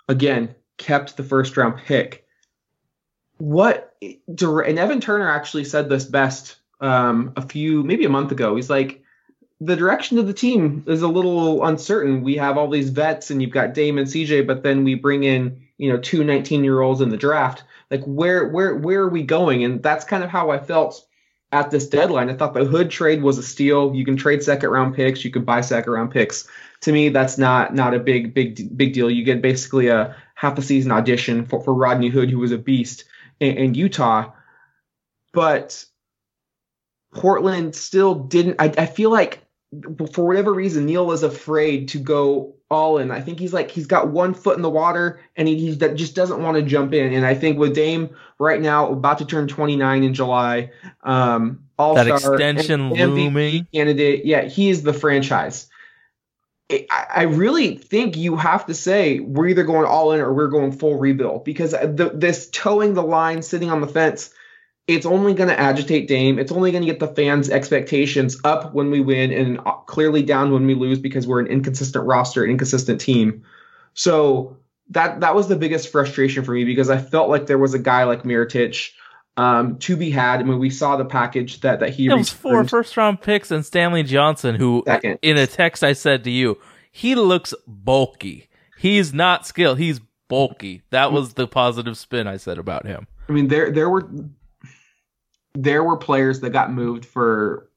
[0.07, 2.25] again kept the first-round pick.
[3.35, 8.55] What and Evan Turner actually said this best um, a few maybe a month ago.
[8.55, 9.03] He's like,
[9.59, 12.23] the direction of the team is a little uncertain.
[12.23, 15.25] We have all these vets, and you've got Dame and CJ, but then we bring
[15.25, 17.63] in you know two 19 year olds in the draft.
[17.91, 19.63] Like where where where are we going?
[19.63, 21.05] And that's kind of how I felt
[21.51, 22.29] at this deadline.
[22.29, 23.93] I thought the Hood trade was a steal.
[23.95, 25.23] You can trade second round picks.
[25.23, 26.47] You can buy second round picks.
[26.81, 29.09] To me, that's not not a big big big deal.
[29.09, 32.57] You get basically a half a season audition for, for Rodney Hood, who was a
[32.57, 33.05] beast
[33.39, 34.31] in, in Utah.
[35.33, 35.85] But
[37.13, 38.57] Portland still didn't.
[38.59, 39.41] I, I feel like
[40.13, 43.11] for whatever reason, Neil was afraid to go all in.
[43.11, 45.95] I think he's like he's got one foot in the water and he, he that
[45.95, 47.13] just doesn't want to jump in.
[47.13, 50.71] And I think with Dame right now about to turn 29 in July,
[51.03, 53.67] um, all That extension looming.
[53.73, 55.67] candidate, yeah, he is the franchise.
[56.71, 60.47] I I really think you have to say we're either going all in or we're
[60.47, 64.31] going full rebuild because the, this towing the line, sitting on the fence,
[64.87, 66.37] it's only going to agitate Dame.
[66.37, 70.51] It's only going to get the fans' expectations up when we win and clearly down
[70.51, 73.43] when we lose because we're an inconsistent roster, an inconsistent team.
[73.95, 74.57] So
[74.89, 77.79] that that was the biggest frustration for me because I felt like there was a
[77.79, 78.91] guy like Mirotic
[79.37, 80.39] um, to be had.
[80.39, 83.49] I mean, we saw the package that that he It was four first round picks
[83.49, 85.17] and Stanley Johnson, who Second.
[85.23, 86.59] in a text I said to you,
[86.91, 88.49] he looks bulky.
[88.77, 89.79] He's not skilled.
[89.79, 90.83] He's bulky.
[90.91, 93.07] That was the positive spin I said about him.
[93.27, 94.07] I mean, there there were
[95.55, 97.69] there were players that got moved for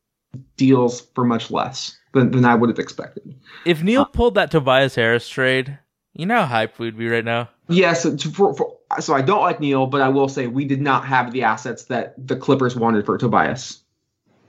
[0.56, 3.34] deals for much less than, than I would have expected.
[3.64, 5.78] If Neil pulled that Tobias Harris trade,
[6.14, 7.48] you know how hyped we'd be right now.
[7.68, 10.80] Yes, so, for, for, so I don't like Neil, but I will say we did
[10.80, 13.80] not have the assets that the Clippers wanted for Tobias.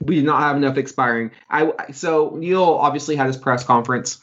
[0.00, 1.30] We did not have enough expiring.
[1.50, 4.18] I so Neil obviously had his press conference,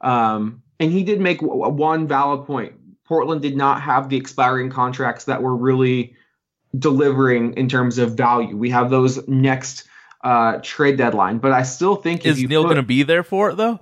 [0.00, 2.72] um, and he did make w- one valid point.
[3.04, 6.16] Portland did not have the expiring contracts that were really
[6.78, 8.56] delivering in terms of value.
[8.56, 9.84] We have those next
[10.22, 13.56] uh, trade deadline, but I still think Is Neil going to be there for it
[13.56, 13.80] though?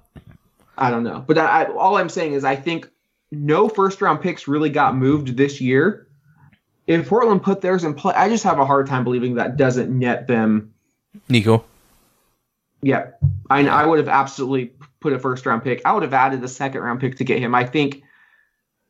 [0.76, 2.88] I don't know, but I, I, all I'm saying is I think
[3.30, 6.06] no first round picks really got moved this year.
[6.86, 9.90] If Portland put theirs in play, I just have a hard time believing that doesn't
[9.90, 10.72] net them.
[11.28, 11.64] Nico.
[12.80, 13.10] Yeah,
[13.50, 15.82] I, I would have absolutely put a first round pick.
[15.84, 17.54] I would have added a second round pick to get him.
[17.54, 18.02] I think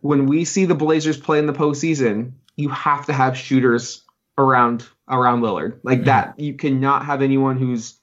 [0.00, 4.02] when we see the Blazers play in the postseason, you have to have shooters
[4.36, 6.38] around around Lillard like that.
[6.38, 7.96] You cannot have anyone who's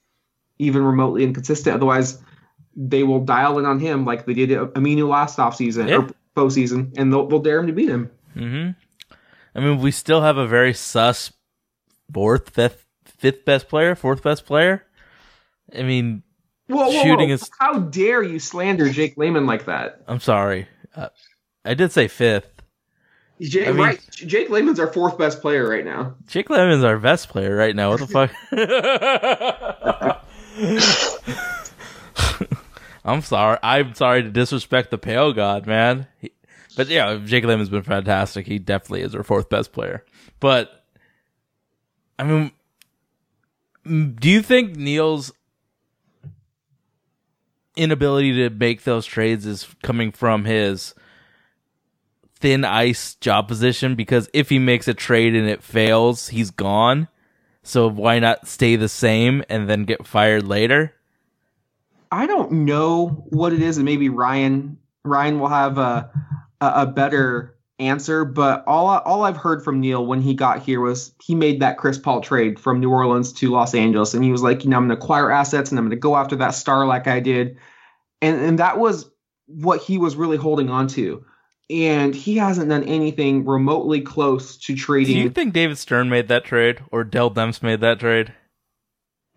[0.58, 1.76] even remotely inconsistent.
[1.76, 2.18] Otherwise,
[2.74, 5.98] they will dial in on him like they did Aminu last offseason Yeah.
[5.98, 8.10] or postseason, and they'll, they'll dare him to beat him.
[8.34, 8.70] hmm
[9.54, 11.32] I mean, we still have a very sus
[12.12, 14.84] fourth, fifth, fifth best player, fourth best player.
[15.76, 16.22] I mean,
[16.68, 17.34] Whoa, whoa, Shooting whoa.
[17.34, 20.02] is- How dare you slander Jake Layman like that?
[20.08, 20.66] I'm sorry.
[20.94, 21.08] Uh,
[21.64, 22.55] I did say fifth.
[23.40, 26.14] Jake, I mean- right, Jake Layman's our fourth best player right now.
[26.26, 27.90] Jake Layman's our best player right now.
[27.90, 28.32] What the fuck?
[33.04, 33.58] I'm sorry.
[33.62, 36.06] I'm sorry to disrespect the Pale God, man.
[36.20, 36.32] He-
[36.76, 38.46] but yeah, Jake has been fantastic.
[38.46, 40.04] He definitely is our fourth best player.
[40.40, 40.84] But
[42.18, 42.50] I mean,
[43.84, 45.32] do you think Neil's
[47.76, 50.94] inability to make those trades is coming from his
[52.38, 53.94] thin ice job position?
[53.94, 57.08] Because if he makes a trade and it fails, he's gone.
[57.62, 60.94] So why not stay the same and then get fired later?
[62.12, 66.10] I don't know what it is, and maybe Ryan Ryan will have a
[66.60, 68.24] a, better answer.
[68.24, 71.78] But all all I've heard from Neil when he got here was he made that
[71.78, 74.76] Chris Paul trade from New Orleans to Los Angeles, and he was like, you know,
[74.76, 77.18] I'm going to acquire assets and I'm going to go after that star like I
[77.18, 77.58] did,
[78.22, 79.10] and and that was
[79.46, 81.24] what he was really holding on to.
[81.68, 85.16] And he hasn't done anything remotely close to trading.
[85.16, 88.32] Do you think David Stern made that trade or Dell Demps made that trade?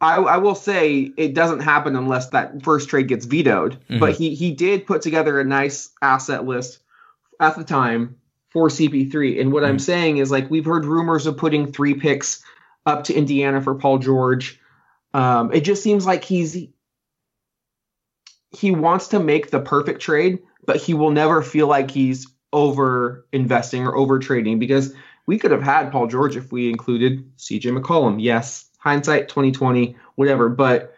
[0.02, 3.80] I, I will say it doesn't happen unless that first trade gets vetoed.
[3.90, 4.00] Mhm.
[4.00, 6.80] But he he did put together a nice asset list
[7.40, 8.16] at the time
[8.52, 9.40] for CP3.
[9.42, 12.44] And what I'm saying is like we've heard rumors of putting three picks
[12.86, 14.60] up to Indiana for Paul George.
[15.14, 16.68] Um, it just seems like he's
[18.52, 23.26] he wants to make the perfect trade, but he will never feel like he's over
[23.34, 24.94] investing or over trading because
[25.26, 28.22] we could have had Paul George if we included CJ McCollum.
[28.22, 30.94] Yes, hindsight 2020, whatever, but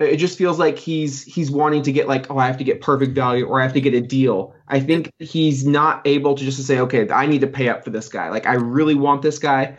[0.00, 2.80] it just feels like he's he's wanting to get like oh I have to get
[2.80, 4.56] perfect value or I have to get a deal.
[4.66, 7.84] I think he's not able to just to say okay I need to pay up
[7.84, 8.28] for this guy.
[8.28, 9.78] Like I really want this guy.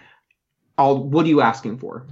[0.77, 2.07] I'll what are you asking for?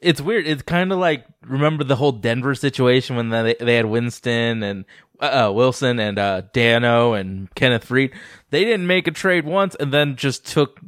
[0.00, 0.46] It's weird.
[0.46, 4.86] It's kind of like remember the whole Denver situation when they they had Winston and
[5.20, 8.14] uh, Wilson and uh, Dano and Kenneth Faried.
[8.50, 10.80] They didn't make a trade once and then just took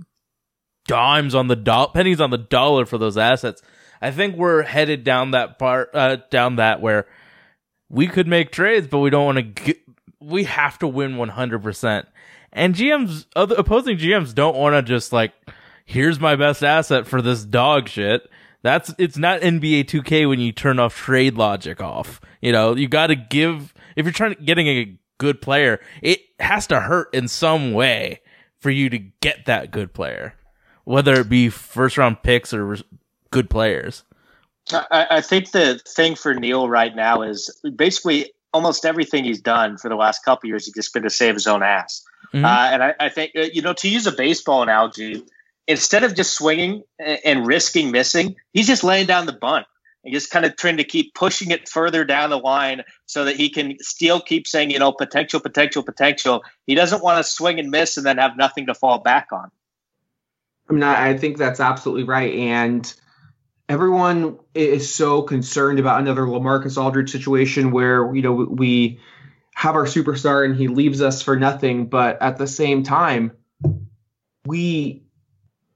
[0.87, 3.63] dimes on the do- pennies on the dollar for those assets.
[4.01, 7.07] I think we're headed down that part uh, down that where
[7.89, 9.43] we could make trades, but we don't want to.
[9.43, 9.79] Get,
[10.21, 12.07] we have to win one hundred percent.
[12.53, 15.33] And GMs, other opposing GMs, don't want to just like,
[15.85, 18.29] here's my best asset for this dog shit.
[18.63, 22.21] That's it's not NBA 2K when you turn off trade logic off.
[22.41, 26.21] You know, you got to give if you're trying to getting a good player, it
[26.41, 28.21] has to hurt in some way
[28.59, 30.35] for you to get that good player,
[30.85, 32.79] whether it be first round picks or
[33.31, 34.05] good players.
[34.73, 39.79] I, I think the thing for Neil right now is basically almost everything he's done
[39.79, 42.05] for the last couple years, he's just been to save his own ass.
[42.33, 42.45] Mhm.
[42.45, 45.25] Uh, and I, I think, uh, you know, to use a baseball analogy,
[45.67, 49.67] instead of just swinging and, risking missing, he's just laying down the bunt
[50.05, 53.37] and just kind of trying to keep pushing it further down the line so that
[53.37, 56.43] he can still keep saying, you know, potential, potential, potential.
[56.67, 59.51] He doesn't want to swing and miss and then have nothing to fall back on.
[60.69, 62.35] I mean, I think that's absolutely right.
[62.35, 62.93] And
[63.69, 69.01] everyone is so concerned about another LaMarcus Aldridge situation where, you know, we
[69.55, 71.87] have our superstar and he leaves us for nothing.
[71.87, 73.33] But at the same time,
[74.47, 75.03] we,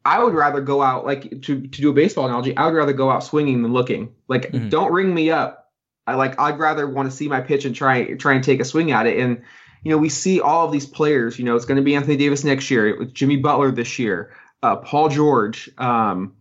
[0.06, 2.92] I would rather go out, like to, to do a baseball analogy, I would rather
[2.92, 4.14] go out swinging than looking.
[4.28, 4.70] Like, Mhm.
[4.70, 5.72] don't ring me up.
[6.06, 8.64] I like, I'd rather want to see my pitch and try, try and take a
[8.64, 9.18] swing at it.
[9.18, 9.42] And,
[9.82, 12.16] you know, we see all of these players, you know, it's going to be Anthony
[12.16, 14.30] Davis next year, it with Jimmy Butler this year
[14.62, 16.34] uh, Paul George, um,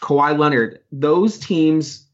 [0.00, 2.06] Kawhi Leonard, those teams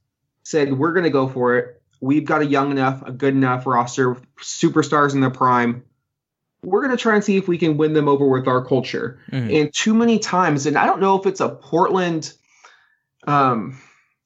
[0.45, 1.83] said we're going to go for it.
[2.01, 5.83] We've got a young enough, a good enough roster, superstars in their prime.
[6.63, 9.21] We're going to try and see if we can win them over with our culture.
[9.31, 9.61] Mhm.
[9.61, 12.33] And too many times, and I don't know if it's a Portland
[13.27, 13.79] um,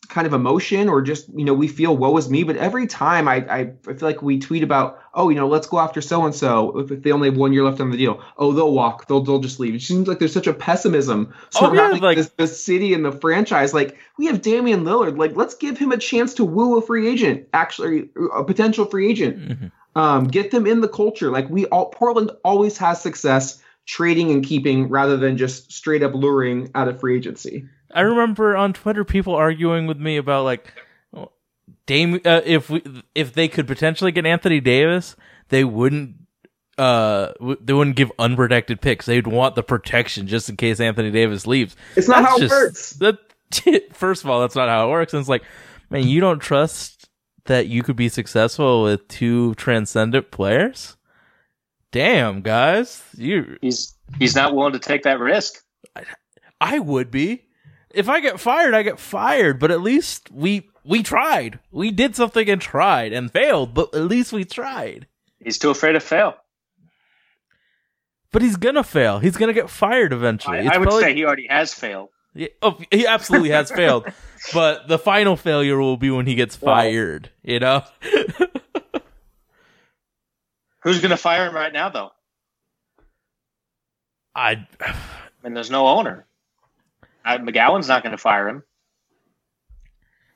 [0.08, 3.26] kind of emotion or just you know we feel woe is me, but every time
[3.28, 6.34] I I, feel like we tweet about oh you know let's go after so and
[6.34, 9.22] so if they only have one year left on the deal oh they'll walk they'll
[9.22, 9.74] they'll just leave.
[9.74, 13.04] It seems like there's such a pessimism Oh, yeah, surrounding like- this, the city and
[13.04, 13.72] the franchise.
[13.72, 17.08] Like we have Damian Lillard, like let's give him a chance to woo a free
[17.08, 19.72] agent, actually a potential free agent Mhm.
[19.94, 21.30] Um, get them in the culture.
[21.30, 26.14] Like we all, Portland always has success trading and keeping rather than just straight up
[26.14, 27.66] luring out of free agency.
[27.94, 30.72] I remember on Twitter people arguing with me about like
[31.86, 32.82] Dame uh, if we
[33.14, 35.16] if they could potentially get Anthony Davis,
[35.48, 36.16] they wouldn't
[36.78, 39.06] uh w- they wouldn't give unprotected picks.
[39.06, 41.76] They'd want the protection just in case Anthony Davis leaves.
[41.96, 42.90] It's not That's how it works.
[42.94, 43.18] That
[43.92, 45.12] first of all, that's not how it works.
[45.12, 45.42] And it's like,
[45.90, 47.01] man, you don't trust
[47.46, 50.96] that you could be successful with two transcendent players?
[51.90, 55.62] Damn, guys, you He's he's not willing to take that risk.
[56.60, 57.44] I would be.
[57.90, 59.58] If I get fired, I get fired.
[59.58, 61.58] But at least we we tried.
[61.70, 63.74] We did something and tried and failed.
[63.74, 65.06] But at least we tried.
[65.38, 66.36] He's too afraid to fail.
[68.30, 69.18] But he's gonna fail.
[69.18, 70.60] He's gonna get fired eventually.
[70.66, 72.08] I, I would probably- say he already has failed.
[72.34, 74.06] Yeah, oh, he absolutely has failed.
[74.52, 77.30] But the final failure will be when he gets Well- fired.
[77.44, 77.84] You know.
[80.82, 82.10] Who's going to fire him right now, though?
[84.34, 84.94] I I
[85.44, 86.26] mean, there's no owner.
[87.24, 88.64] I, McGowan's not going to fire him.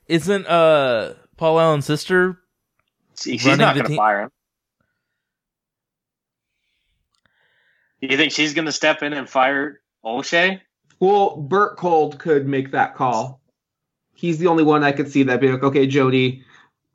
[0.06, 2.38] isn't uh Paul Allen's sister.
[3.18, 4.30] She's not going to team- fire him.
[8.00, 10.60] You think she's going to step in and fire Olshey?
[11.00, 13.40] Well, Bert Kolde could make that call.
[14.14, 16.42] He's the only one I could see that be like, okay, Jody,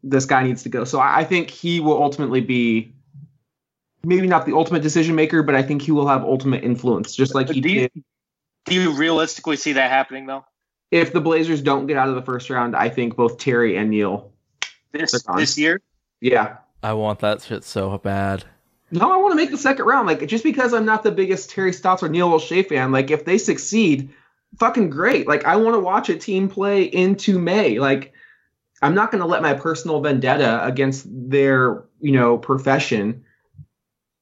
[0.04, 0.84] this guy needs to go.
[0.84, 2.94] So I I think he will ultimately be
[4.04, 7.36] maybe not the ultimate decision maker, but I think he will have ultimate influence, just
[7.36, 8.04] like he Do you, did.
[8.66, 10.46] do you realistically see that happening, though?
[10.90, 13.90] If the Blazers don't get out of the first round, I think both Terry and
[13.90, 14.32] Neil.
[14.92, 15.82] This, this year?
[16.20, 16.58] Yeah.
[16.84, 18.44] I want that shit so bad.
[18.92, 20.08] No, I want to make the second round.
[20.08, 23.24] Like just because I'm not the biggest Terry Stotts or Neil Olshey fan, like if
[23.26, 24.14] they succeed,
[24.60, 25.28] fucking great.
[25.28, 27.80] Like I want to watch a team play into May.
[27.80, 28.14] Like
[28.82, 33.24] I'm not going to let my personal vendetta against their, you know, profession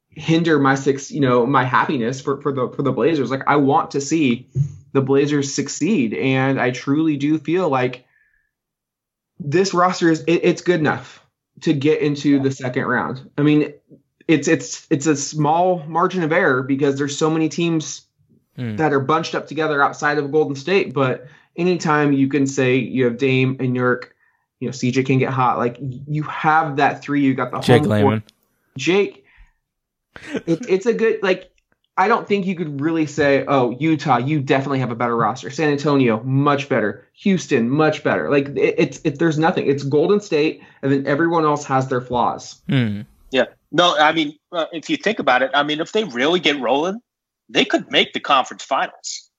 [0.10, 3.32] hinder my six, you know, my happiness for for the for the Blazers.
[3.32, 4.50] Like I want to see
[4.92, 8.06] the Blazers succeed, and I truly do feel like
[9.40, 11.26] this roster is it, it's good enough
[11.62, 13.30] to get into the second round.
[13.38, 13.74] I mean,
[14.30, 18.06] it's it's it's a small margin of error because there's so many teams
[18.56, 18.76] Hmm.
[18.76, 20.94] that are bunched up together outside of Golden State.
[20.94, 24.08] But anytime you can say you have Dame and Nurk,
[24.60, 25.58] you know CJ can get hot.
[25.58, 27.22] Like you have that three.
[27.22, 27.90] You got the Jake home court.
[28.04, 28.24] Layman.
[28.78, 29.24] Jake,
[30.46, 31.52] it, it's a good like.
[31.96, 35.50] I don't think you could really say, "Oh, Utah, you definitely have a better roster."
[35.50, 37.06] San Antonio, much better.
[37.14, 38.30] Houston, much better.
[38.30, 39.68] Like it, it's it, there's nothing.
[39.68, 42.62] It's Golden State, and then everyone else has their flaws.
[42.68, 43.02] Hmm.
[43.72, 46.60] No, I mean, uh, if you think about it, I mean, if they really get
[46.60, 47.00] rolling,
[47.50, 49.30] they could make the conference finals.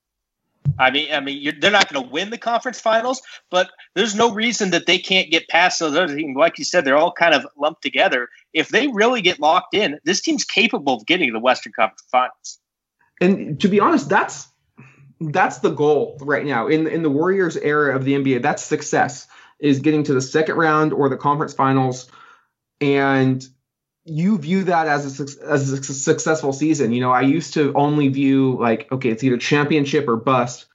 [0.78, 4.32] I mean, I mean, they're not going to win the conference finals, but there's no
[4.32, 6.36] reason that they can't get past those other teams.
[6.36, 8.28] Like you said, they're all kind of lumped together.
[8.52, 12.04] If they really get locked in, this team's capable of getting to the Western Conference
[12.10, 12.58] Finals.
[13.20, 14.48] And to be honest, that's
[15.20, 18.42] that's the goal right now in in the Warriors era of the NBA.
[18.42, 19.26] That's success
[19.58, 22.10] is getting to the second round or the conference finals,
[22.80, 23.46] and
[24.04, 26.92] you view that as a as a successful season.
[26.92, 30.66] You know, I used to only view like okay, it's either championship or bust.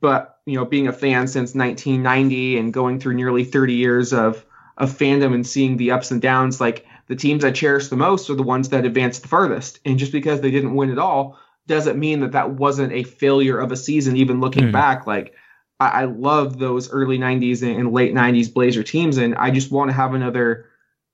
[0.00, 4.44] But you know, being a fan since 1990 and going through nearly 30 years of
[4.76, 8.30] of fandom and seeing the ups and downs, like the teams I cherish the most
[8.30, 9.80] are the ones that advanced the furthest.
[9.84, 13.58] And just because they didn't win at all doesn't mean that that wasn't a failure
[13.58, 14.16] of a season.
[14.16, 14.70] Even looking Hmm.
[14.70, 15.34] back, like
[15.80, 19.72] I, I love those early 90s and, and late 90s Blazer teams, and I just
[19.72, 20.66] want to have another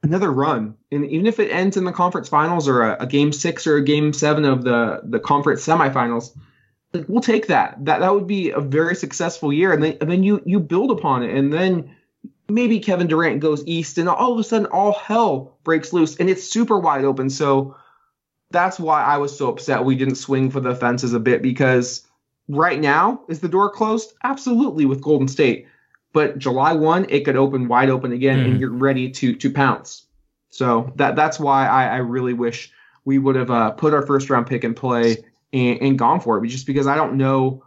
[0.05, 0.77] another run.
[0.93, 3.77] And even if it ends in the conference finals or a, a game six or
[3.77, 6.37] a game seven of the the conference semifinals,
[6.93, 7.85] like we'll take that.
[7.85, 10.91] That that would be a very successful year, and then and then you you build
[10.91, 11.97] upon it, and then
[12.49, 16.31] maybe Kevin Durant goes east, and all of a sudden all hell breaks loose, and
[16.31, 17.31] it's super wide open.
[17.31, 17.77] So
[18.51, 22.07] that's why I was so upset we didn't swing for the fences a bit because
[22.49, 24.13] right now is the door closed?
[24.23, 25.67] Absolutely with Golden State.
[26.15, 28.45] But July 1, it could open wide open again Mhm.
[28.53, 30.07] and you're ready to to pounce.
[30.49, 32.71] So that that's why I, I really wish
[33.05, 35.17] we would have uh, put our first round pick in play
[35.53, 36.49] and, and gone for it.
[36.49, 37.63] Just because I don't know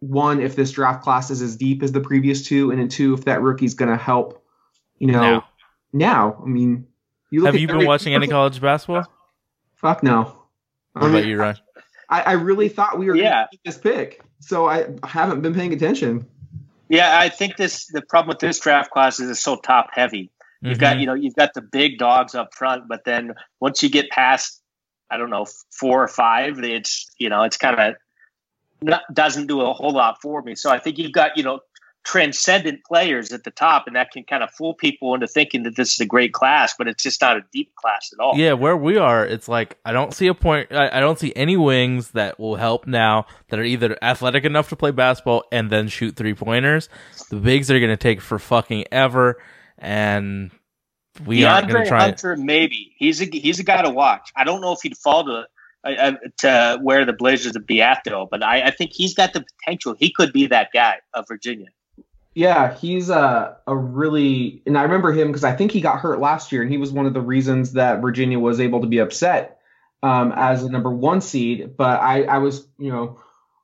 [0.00, 3.14] one if this draft class is as deep as the previous two, and then two
[3.14, 4.42] if that rookie's going to help.
[4.98, 5.44] You know, Now,
[5.92, 6.42] now.
[6.42, 6.86] I mean,
[7.30, 9.04] you look have at you been every- watching any college basketball?
[9.76, 10.34] Fuck no.
[10.96, 11.56] I mean, about you, Ryan?
[12.08, 13.30] I, I really thought we were Yeah.
[13.30, 16.26] going to take this pick, so I haven't been paying attention.
[16.88, 20.30] Yeah, I think this the problem with this draft class is it's so top heavy.
[20.60, 21.00] You've got Mhm.
[21.00, 24.62] you know you've got the big dogs up front, but then once you get past
[25.10, 27.94] I don't know four or five, it's you know it's kind of
[29.12, 30.54] doesn't do a whole lot for me.
[30.54, 31.60] So I think you've got you know
[32.08, 35.76] transcendent players at the top, and that can kind of fool people into thinking that
[35.76, 38.32] this is a great class, but it's just not a deep class at all.
[38.34, 40.72] Yeah, where we are, it's like I don't see a point.
[40.72, 44.70] I, I don't see any wings that will help now that are either athletic enough
[44.70, 46.88] to play basketball and then shoot three pointers.
[47.28, 49.42] The bigs are going to take for fucking ever,
[49.76, 50.50] and
[51.26, 52.04] we aren't going to try.
[52.04, 54.32] Hunter, maybe he's a he's a guy to watch.
[54.34, 55.44] I don't know if he'd fall to
[55.84, 59.34] uh, to where the Blazers would be at though, but I, I think he's got
[59.34, 59.94] the potential.
[59.98, 61.68] He could be that guy of Virginia.
[62.38, 66.20] Yeah, he's a a really, and I remember him because I think he got hurt
[66.20, 68.98] last year, and he was one of the reasons that Virginia was able to be
[68.98, 69.58] upset
[70.04, 71.76] um, as a number one seed.
[71.76, 73.20] But I, I was, you know,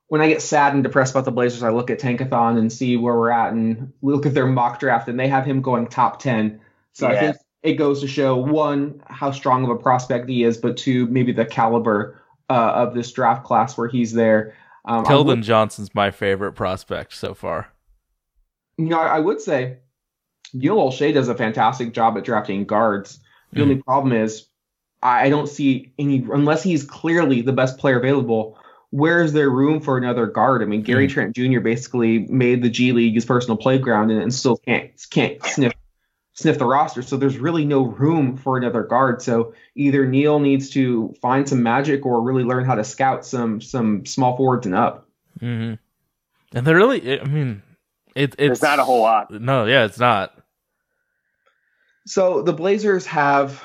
[0.07, 2.97] when I get sad and depressed about the Blazers, I look at Tankathon and see
[2.97, 6.19] where we're at, and look at their mock draft, and they have him going top
[6.19, 6.59] ten.
[6.91, 10.57] So I think it goes to show one how strong of a prospect he is,
[10.57, 14.53] but two maybe the caliber uh, of this draft class where he's there.
[14.83, 17.69] Um, I Keldon Johnson's my favorite prospect so far.
[18.77, 19.77] You know, I I would say
[20.53, 23.19] Neil Olshey does a fantastic job at drafting guards.
[23.51, 23.63] The Mhm.
[23.63, 24.47] only problem is
[25.01, 28.57] I don't see any unless he's clearly the best player available.
[28.89, 30.61] Where is there room for another guard?
[30.61, 31.13] I mean, Gary Hmm.
[31.13, 31.59] Trent Jr.
[31.59, 35.73] basically made the G League his personal playground and, and still can't can't sniff
[36.33, 37.01] sniff the roster.
[37.01, 39.21] So there's really no room for another guard.
[39.21, 43.61] So either Neil needs to find some magic or really learn how to scout some
[43.61, 45.07] some small forwards and up.
[45.39, 45.75] Mm-hmm.
[46.57, 47.61] And they're really, I mean,
[48.15, 49.29] it, it's It's not a whole lot.
[49.31, 50.33] No, yeah, it's not.
[52.07, 53.63] So the Blazers have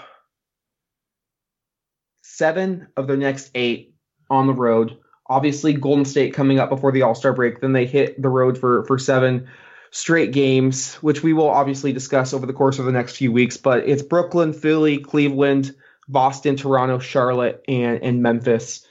[2.22, 3.94] seven of their next eight
[4.28, 4.98] on the road.
[5.28, 7.60] Obviously, Golden State coming up before the All Star break.
[7.60, 9.48] Then they hit the road for for seven
[9.92, 13.56] straight games, which we will obviously discuss over the course of the next few weeks.
[13.56, 15.74] But it's Brooklyn, Philly, Cleveland,
[16.08, 18.84] Boston, Toronto, Charlotte, and and Memphis.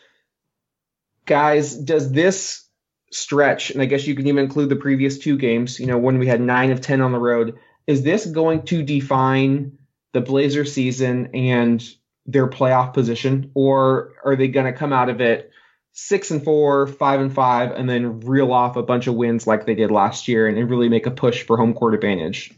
[1.25, 2.68] Guys, does this
[3.11, 6.19] stretch, and I guess you can even include the previous two games, you know, when
[6.19, 7.57] we had nine of ten on the road,
[7.87, 9.77] is this going to define
[10.13, 11.83] the Blazer season and
[12.25, 15.51] their playoff position, or are they going to come out of it
[15.91, 19.65] six and four, five and five, and then reel off a bunch of wins like
[19.65, 22.53] they did last year and, and really make a push for home court advantage?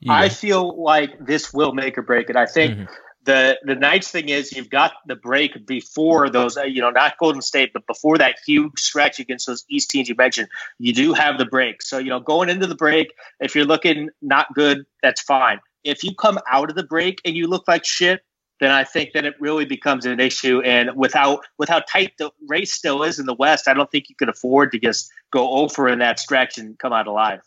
[0.00, 0.14] Yeah.
[0.14, 2.36] I feel like this will make or break it.
[2.36, 2.88] I think Mhm.
[3.28, 7.18] The the nice thing is you've got the break before those, uh, you know, not
[7.18, 10.48] Golden State, but before that huge stretch against those East teams you mentioned.
[10.78, 14.08] You do have the break, so you know, going into the break, if you're looking
[14.22, 15.60] not good, that's fine.
[15.84, 18.24] If you come out of the break and you look like shit,
[18.60, 20.62] then I think that it really becomes an issue.
[20.62, 24.08] And without with how tight the race still is in the West, I don't think
[24.08, 27.42] you can afford to just go over in that stretch and come out alive.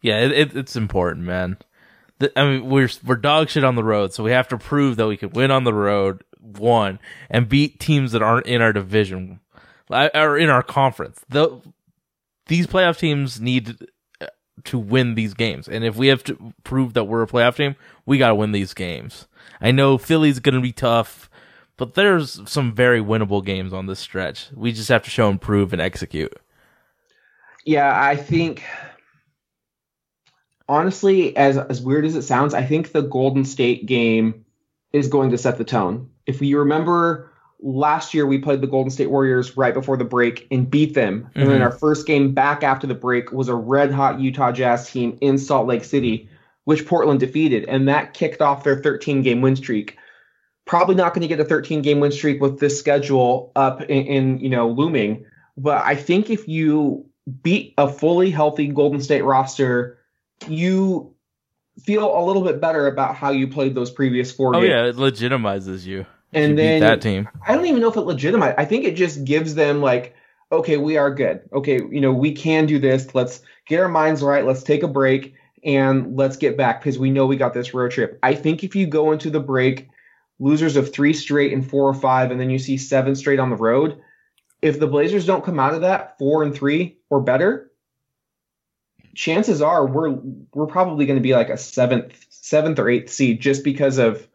[0.00, 1.56] Yeah, it, it, it's important, man.
[2.18, 4.96] The, I mean, we're we're dog shit on the road, so we have to prove
[4.96, 6.98] that we can win on the road, one,
[7.30, 9.40] and beat teams that aren't in our division
[9.90, 11.20] or in our conference.
[11.28, 11.60] The,
[12.46, 13.76] these playoff teams need
[14.64, 17.76] to win these games, and if we have to prove that we're a playoff team,
[18.04, 19.28] we got to win these games.
[19.60, 21.30] I know Philly's going to be tough,
[21.76, 24.48] but there's some very winnable games on this stretch.
[24.54, 26.36] We just have to show and prove and execute.
[27.64, 28.64] Yeah, I think
[30.68, 34.44] honestly, as as weird as it sounds, I think the Golden State game
[34.92, 36.10] is going to set the tone.
[36.26, 40.46] If you remember last year, we played the Golden State Warriors right before the break
[40.50, 41.64] and beat them, and then Mhm.
[41.64, 45.38] our first game back after the break was a red hot Utah Jazz team in
[45.38, 46.28] Salt Lake City,
[46.64, 49.96] which Portland defeated, and that kicked off their 13 game win streak.
[50.66, 54.06] Probably not going to get a 13 game win streak with this schedule up in,
[54.06, 55.24] in you know looming,
[55.56, 57.06] but I think if you
[57.42, 59.97] beat a fully healthy Golden State roster,
[60.46, 61.14] you
[61.84, 64.72] feel a little bit better about how you played those previous four Oh games.
[64.72, 66.06] Oh, yeah, it legitimizes you.
[66.32, 67.28] And you beat then that team.
[67.46, 68.54] I don't even know if it legitimizes.
[68.58, 70.14] I think it just gives them like,
[70.52, 71.40] okay, we are good.
[71.52, 73.14] Okay, you know, we can do this.
[73.14, 74.44] Let's get our minds right.
[74.44, 75.34] Let's take a break
[75.64, 78.18] and let's get back because we know we got this road trip.
[78.22, 79.88] I think if you go into the break
[80.38, 83.50] losers of three straight and four or five, and then you see seven straight on
[83.50, 84.00] the road,
[84.62, 87.67] if the Blazers don't come out of that four and three or better,
[89.18, 90.12] chances are we're
[90.54, 94.28] we're probably going to be like a seventh seventh or eighth seed just because of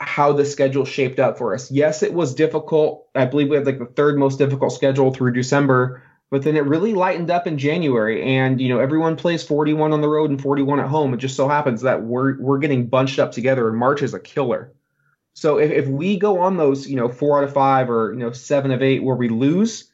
[0.00, 1.70] how the schedule shaped up for us.
[1.70, 3.06] Yes, it was difficult.
[3.14, 6.64] I believe we had like the third most difficult schedule through December, but then it
[6.64, 8.22] really lightened up in January.
[8.22, 11.12] And you know, everyone plays 41 on the road and 41 at home.
[11.12, 14.20] It just so happens that we're we're getting bunched up together, and March is a
[14.20, 14.72] killer.
[15.34, 18.18] So if, if we go on those, you know, four out of five or you
[18.18, 19.90] know seven of eight where we lose,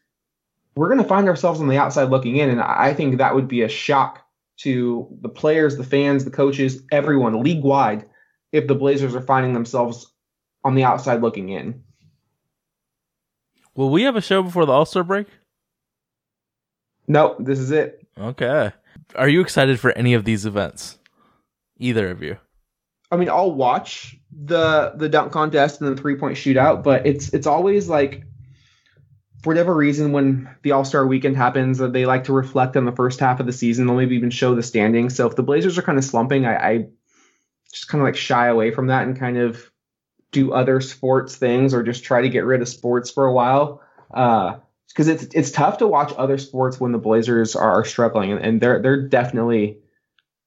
[0.75, 3.49] we're going to find ourselves on the outside looking in, and I think that would
[3.49, 4.25] be a shock
[4.59, 8.07] to the players, the fans, the coaches, everyone league wide
[8.53, 10.13] if the Blazers are finding themselves
[10.65, 11.83] on the outside looking in.
[13.75, 15.27] Will we have a show before the All Star break?
[17.09, 18.07] Nope, this is it.
[18.19, 18.73] Okay.
[19.17, 20.99] Are you excited for any of these events?
[21.79, 22.37] Either of you?
[23.11, 27.33] I mean, I'll watch the the dunk contest and the three point shootout, but it's
[27.35, 28.25] it's always like
[29.43, 32.85] for whatever reason when the All Star weekend happens, that they like to reflect on
[32.85, 33.87] the first half of the season.
[33.87, 35.17] They'll maybe even show the standings.
[35.17, 36.87] So if the Blazers are kind of slumping, I, I
[37.73, 39.71] just kind of like shy away from that and kind of
[40.33, 43.83] do other sports things or just try to get rid of sports for a while.
[44.13, 48.41] Uh, because it's it's tough to watch other sports when the Blazers are, struggling, and,
[48.45, 49.79] and they're they're definitely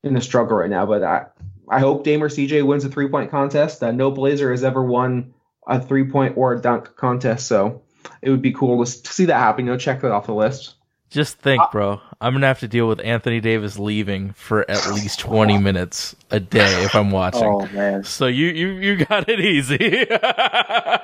[0.03, 0.85] in the struggle right now.
[0.85, 1.27] But I
[1.69, 3.81] I hope Dame or CJ wins a three point contest.
[3.81, 5.33] Uh, no Blazer has ever won
[5.65, 7.82] a three point or a dunk contest, so
[8.21, 9.65] it would be cool to, see that happen.
[9.65, 10.75] You know, check that off the list.
[11.09, 12.01] Just think, uh, bro.
[12.19, 16.39] I'm gonna have to deal with Anthony Davis leaving for at least 20 minutes a
[16.39, 17.43] day if I'm watching.
[17.43, 18.03] Oh man.
[18.03, 20.07] So you you you got it easy.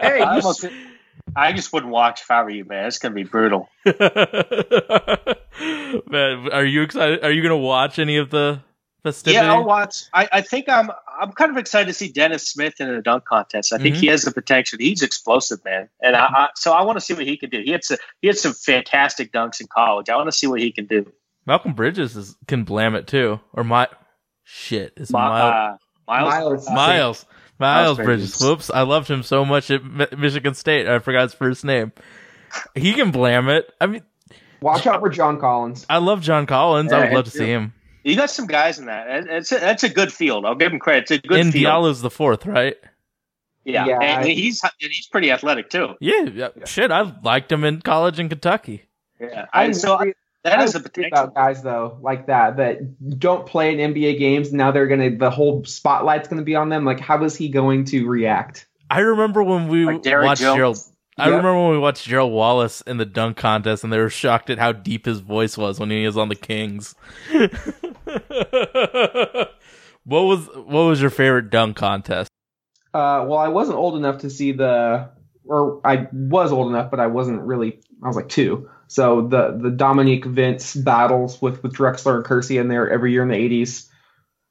[0.01, 0.65] Hey, I, you almost,
[1.35, 2.87] I just wouldn't watch if I were you, man.
[2.87, 3.69] It's gonna be brutal.
[6.07, 7.23] Man, are you excited?
[7.23, 8.61] Are you gonna watch any of the
[9.03, 9.43] festivity?
[9.45, 10.03] Yeah, I'll watch.
[10.13, 10.89] I, I think I'm
[11.19, 13.73] I'm kind of excited to see Dennis Smith in a dunk contest.
[13.73, 13.99] I think Mhm.
[13.99, 14.77] he has the potential.
[14.79, 17.61] He's explosive, man, and I, I so I want to see what he can do.
[17.63, 20.09] He had some he had some fantastic dunks in college.
[20.09, 21.11] I want to see what he can do.
[21.45, 23.87] Malcolm Bridges is, can blam it too, or my
[24.43, 25.77] shit is Mi- Miles uh,
[26.07, 26.69] Miles, Miles.
[26.69, 27.25] Miles
[27.59, 28.05] Miles Bridges.
[28.37, 28.41] Bridges.
[28.41, 30.87] Whoops, I loved him so much at Mi- Michigan State.
[30.87, 31.91] I forgot his first name.
[32.75, 33.71] He can blam it.
[33.81, 34.01] I mean,
[34.61, 35.85] Watch out for John Collins.
[35.89, 36.91] I love John Collins.
[36.91, 37.73] I would love to him see him.
[38.03, 39.07] You got some guys in that.
[39.27, 40.45] It's a, that's a good field.
[40.45, 41.03] I'll give him credit.
[41.03, 41.65] It's a good and field.
[41.65, 42.77] Diallo's the fourth, right?
[43.65, 45.89] yeah, Yeah, and I- he's and he's pretty athletic too.
[45.99, 46.91] Yeah, yeah, shit.
[46.91, 48.83] I liked him in college in Kentucky.
[49.19, 51.19] Yeah, I'm I, so worried- that I has the worry potential.
[51.23, 54.53] about guys though like that that don't play in NBA games.
[54.53, 56.85] Now they're gonna the whole spotlight's gonna be on them.
[56.85, 58.65] Like, how is he going to react?
[58.89, 60.55] I remember when we Like watched Jones.
[60.57, 60.77] Gerald.
[61.19, 61.37] I Yep.
[61.37, 64.57] remember when we watched Gerald Wallace in the dunk contest, and they were shocked at
[64.57, 66.95] how deep his voice was when he was on the Kings.
[70.05, 72.29] what was what was your favorite dunk contest?
[72.93, 75.09] Uh, well, I wasn't old enough to see the,
[75.45, 77.79] or I was old enough, but I wasn't really.
[78.03, 78.69] I was like two.
[78.87, 83.21] So the the Dominique Vince battles with with Drexler and Kersey in there every year
[83.23, 83.87] in the '80s.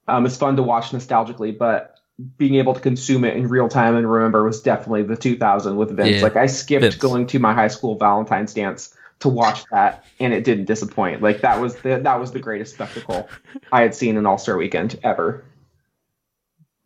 [0.07, 1.98] Um, it's fun to watch nostalgically, but
[2.37, 5.97] being able to consume it in real time and remember was definitely the 2000 with
[5.97, 6.17] Vince.
[6.17, 6.97] Yeah, like I skipped Vince.
[6.97, 11.23] going to my high school Valentine's dance to watch that, and it didn't disappoint.
[11.23, 13.29] Like that was the that was the greatest spectacle
[13.73, 15.45] I had seen an All Star Weekend ever.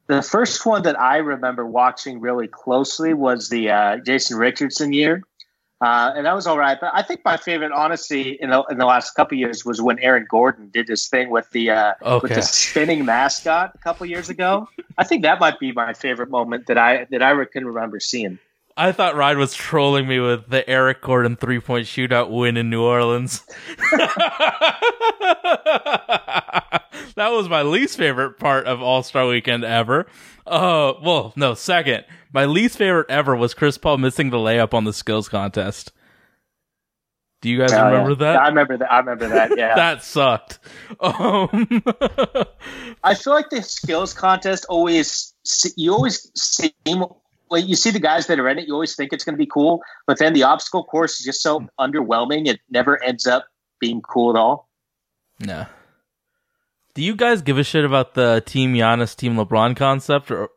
[0.09, 5.23] The first one that I remember watching really closely was the uh, Jason Richardson year,
[5.83, 6.79] uh, and that was all right.
[6.81, 9.99] But I think my favorite, honestly, in the, in the last couple years was when
[9.99, 14.29] Aaron Gordon did this thing with the uh, with the spinning mascot a couple years
[14.29, 14.69] ago.
[14.97, 18.39] I think that might be my favorite moment that I that I can remember seeing.
[18.77, 22.71] I thought Ryan was trolling me with the Eric Gordon three point shootout win in
[22.71, 23.43] New Orleans.
[27.17, 30.07] that was my least favorite part of All Star Weekend ever.
[30.47, 32.05] Uh, well, no, second.
[32.33, 35.93] My least favorite ever was Chris Paul missing the layup on the skills contest.
[37.43, 38.17] Do you guys Oh, remember yeah.
[38.33, 38.37] that?
[38.43, 38.93] I remember that.
[38.93, 39.51] I remember that.
[39.59, 39.75] Yeah.
[39.75, 40.59] that sucked.
[41.01, 41.49] Um,
[43.05, 45.35] I feel like the skills contest always
[45.77, 47.05] you always seem
[47.51, 49.39] well, you see the guys that are in it, you always think it's going to
[49.39, 52.47] be cool, but then the obstacle course is just so underwhelming.
[52.47, 53.45] It never ends up
[53.81, 54.69] being cool at all.
[55.41, 55.67] no.
[56.95, 60.51] Do you guys give a shit about the Team Giannis, Team LeBron concept, or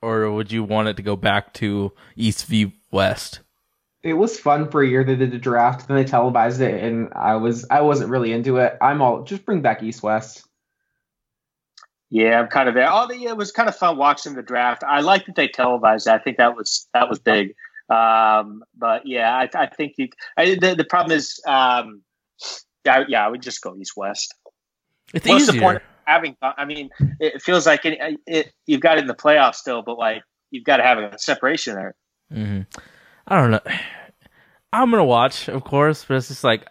[0.00, 3.40] or would you want it to go back to East v West?
[4.02, 7.12] it was fun for a year they did the draft then they televised it and
[7.14, 10.44] i was i wasn't really into it i'm all just bring back east west
[12.10, 12.88] Yeah, I'm kind of there.
[12.90, 14.82] Oh, the, it was kind of fun watching the draft.
[14.84, 16.06] I like that they televised.
[16.08, 16.12] it.
[16.12, 17.54] I think that was that was big.
[17.88, 20.08] Um, but yeah, I, I think you.
[20.36, 22.02] I, the the problem is, um,
[22.84, 24.34] yeah, yeah, I would just go east west.
[25.12, 26.36] It's What's the point of having?
[26.42, 26.90] I mean,
[27.20, 30.64] it feels like it, it, you've got it in the playoffs still, but like you've
[30.64, 31.94] got to have a separation there.
[32.32, 32.80] Mm-hmm.
[33.26, 33.60] I don't know.
[34.74, 36.66] I'm gonna watch, of course, but it's just like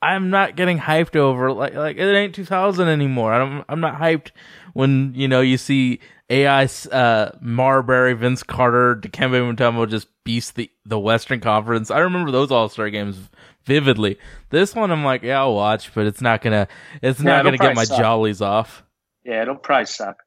[0.00, 3.34] I'm not getting hyped over like like it ain't 2000 anymore.
[3.34, 3.64] I don't.
[3.68, 4.30] I'm not hyped
[4.72, 10.70] when you know you see AI uh, Marbury, Vince Carter, Dikembe Mutombo just beast the
[10.84, 11.90] the Western Conference.
[11.90, 13.16] I remember those All Star games
[13.64, 14.18] vividly.
[14.50, 16.66] This one, I'm like, yeah, I'll watch, but it's not gonna.
[17.02, 17.98] It's Yeah, not gonna get my suck.
[18.00, 18.82] jollies off.
[19.24, 20.18] Yeah, it'll probably suck.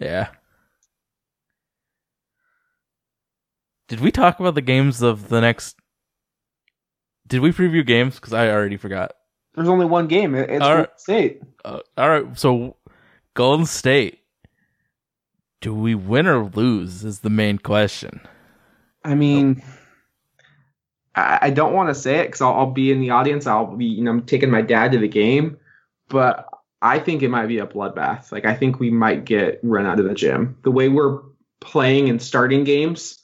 [0.00, 0.28] Yeah.
[3.88, 5.76] Did we talk about the games of the next?
[7.26, 8.16] Did we preview games?
[8.16, 9.12] Because I already forgot.
[9.54, 12.76] there's only one game it's All Golden state Uh, all right, so
[13.34, 14.20] Golden State.
[15.60, 17.04] Do we win or lose?
[17.04, 18.20] Is the main question.
[19.04, 19.62] i mean
[21.14, 23.76] i, I don't want to say it because I'll, I'll be in the audience i'll
[23.76, 25.56] be you know I'm taking my dad to the game
[26.08, 26.48] but
[26.82, 30.00] i think it might be a bloodbath like i think we might get run out
[30.00, 31.20] of the gym the way we're
[31.60, 33.22] playing and starting games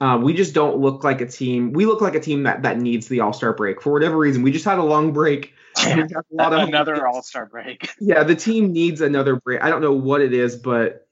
[0.00, 1.72] uh, we just don't look like a team.
[1.72, 4.42] We look like a team that, that needs the All Star break for whatever reason.
[4.42, 5.54] We just had a long break.
[5.78, 7.88] We have a lot of Another All Star break.
[8.00, 9.62] Yeah, the team needs another break.
[9.62, 11.03] I don't know what it is, but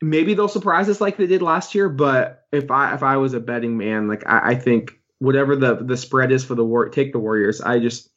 [0.00, 1.88] maybe they'll surprise us like they did last year.
[1.88, 5.76] But if I if I was a betting man, like I, I think whatever the
[5.76, 7.60] the spread is for the war, take the Warriors.
[7.60, 8.08] I just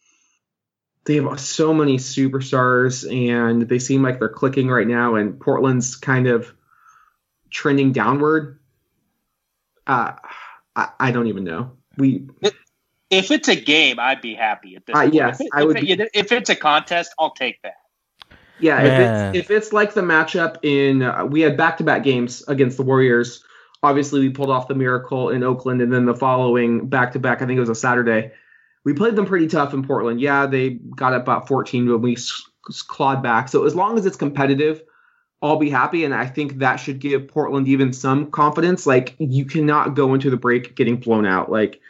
[1.06, 5.16] they have so many superstars and they seem like they're clicking right now.
[5.16, 6.54] And Portland's kind of
[7.50, 8.60] trending downward.
[9.86, 10.14] Uh,
[10.76, 11.74] I, I don't even know.
[11.98, 12.28] We
[13.10, 14.96] If it's a game, I'd be happy at this.
[14.96, 17.76] Uh, yes, if, it- I if would it- if it's a contest, I'll take that.
[18.60, 18.86] Yeah, Man.
[19.36, 22.43] if it's if it's like the matchup in uh, we had back to back games
[22.47, 23.43] against the Warriors.
[23.82, 27.41] Obviously, we pulled off the miracle in Oakland, and then the following back to back,
[27.41, 28.32] I think it was a Saturday.
[28.86, 30.22] we played them pretty tough in Portland.
[30.22, 33.49] Yeah, they got up about 14 when we s- s- clawed back.
[33.49, 34.82] So as long as it's competitive,
[35.41, 36.06] I'll be happy.
[36.06, 38.86] And I think that should give Portland even some confidence.
[38.88, 41.51] Like you cannot go into the break getting blown out.
[41.51, 41.82] Like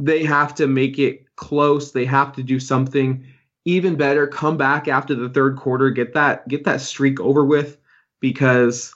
[0.00, 1.92] they have to make it close.
[1.92, 3.24] They have to do something
[3.66, 4.26] even better.
[4.26, 7.76] Come back after the third quarter, get that get that streak over with
[8.20, 8.94] because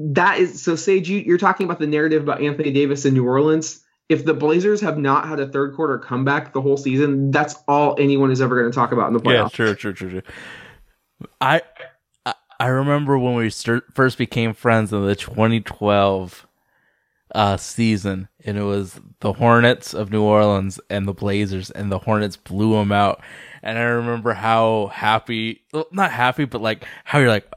[0.00, 3.26] that is so Sage, you, you're talking about the narrative about Anthony Davis in New
[3.26, 3.84] Orleans.
[4.08, 7.94] If the Blazers have not had a third quarter comeback the whole season, that's all
[8.00, 9.52] anyone is ever going to talk about in the Yeah, playoffs.
[9.52, 10.22] true, true, true, true.
[11.40, 11.62] I
[12.26, 13.50] I- I remember when we
[13.94, 16.46] first became friends in the 2012
[17.34, 21.98] uh, season, and it was the Hornets of New Orleans and the Blazers, and the
[21.98, 23.22] Hornets blew them out.
[23.62, 27.50] And I remember how happy, well, not happy, but like how you're like,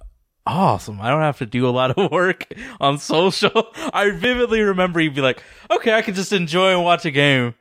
[0.45, 0.99] awesome.
[1.01, 2.45] I don't have to do a lot of work
[2.79, 3.71] on social.
[3.93, 7.55] I vividly remember you'd be like, okay, I can just enjoy and watch a game.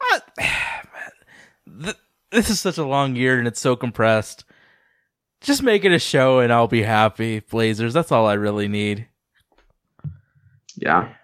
[0.00, 0.20] I,
[1.66, 1.96] man, th-
[2.30, 4.44] this is such a long year and it's so compressed.
[5.40, 7.40] Just make it a show and I'll be happy.
[7.40, 9.08] Blazers, that's all I really need.
[10.76, 11.14] Yeah.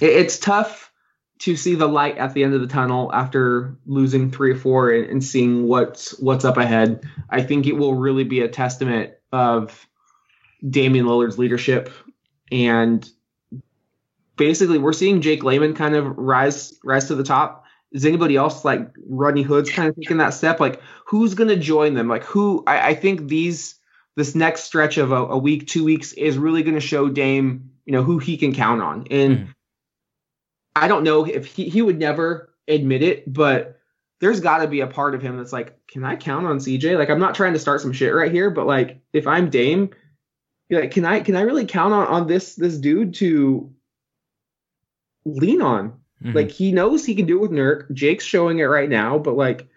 [0.00, 0.90] It, it's tough
[1.40, 4.90] to see the light at the end of the tunnel after losing three or four
[4.90, 7.04] and, and seeing what's what's up ahead.
[7.30, 9.86] I think it will really be a testament of
[10.68, 11.90] Damian Lillard's leadership
[12.52, 13.08] and
[14.36, 17.64] basically we're seeing Jake Layman kind of rise rise to the top.
[17.92, 20.60] Is anybody else like Rodney Hood's kind of taking that step?
[20.60, 22.08] Like who's gonna join them?
[22.08, 23.74] Like who I, I think these
[24.16, 27.92] this next stretch of a, a week, two weeks is really gonna show Dame, you
[27.92, 29.06] know, who he can count on.
[29.10, 29.53] And Mhm.
[30.76, 33.78] I don't know if he, he would never admit it, but
[34.20, 36.98] there's got to be a part of him that's like, can I count on CJ?
[36.98, 39.90] Like, I'm not trying to start some shit right here, but like, if I'm Dame,
[40.68, 43.70] you're like, can I can I really count on on this this dude to
[45.24, 45.94] lean on?
[46.22, 46.34] Mhm.
[46.34, 47.92] Like, he knows he can do it with Nurk.
[47.92, 49.68] Jake's showing it right now, but like,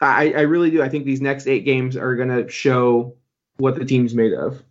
[0.00, 0.82] I I really do.
[0.82, 3.16] I think these next eight games are gonna show
[3.56, 4.62] what the team's made of,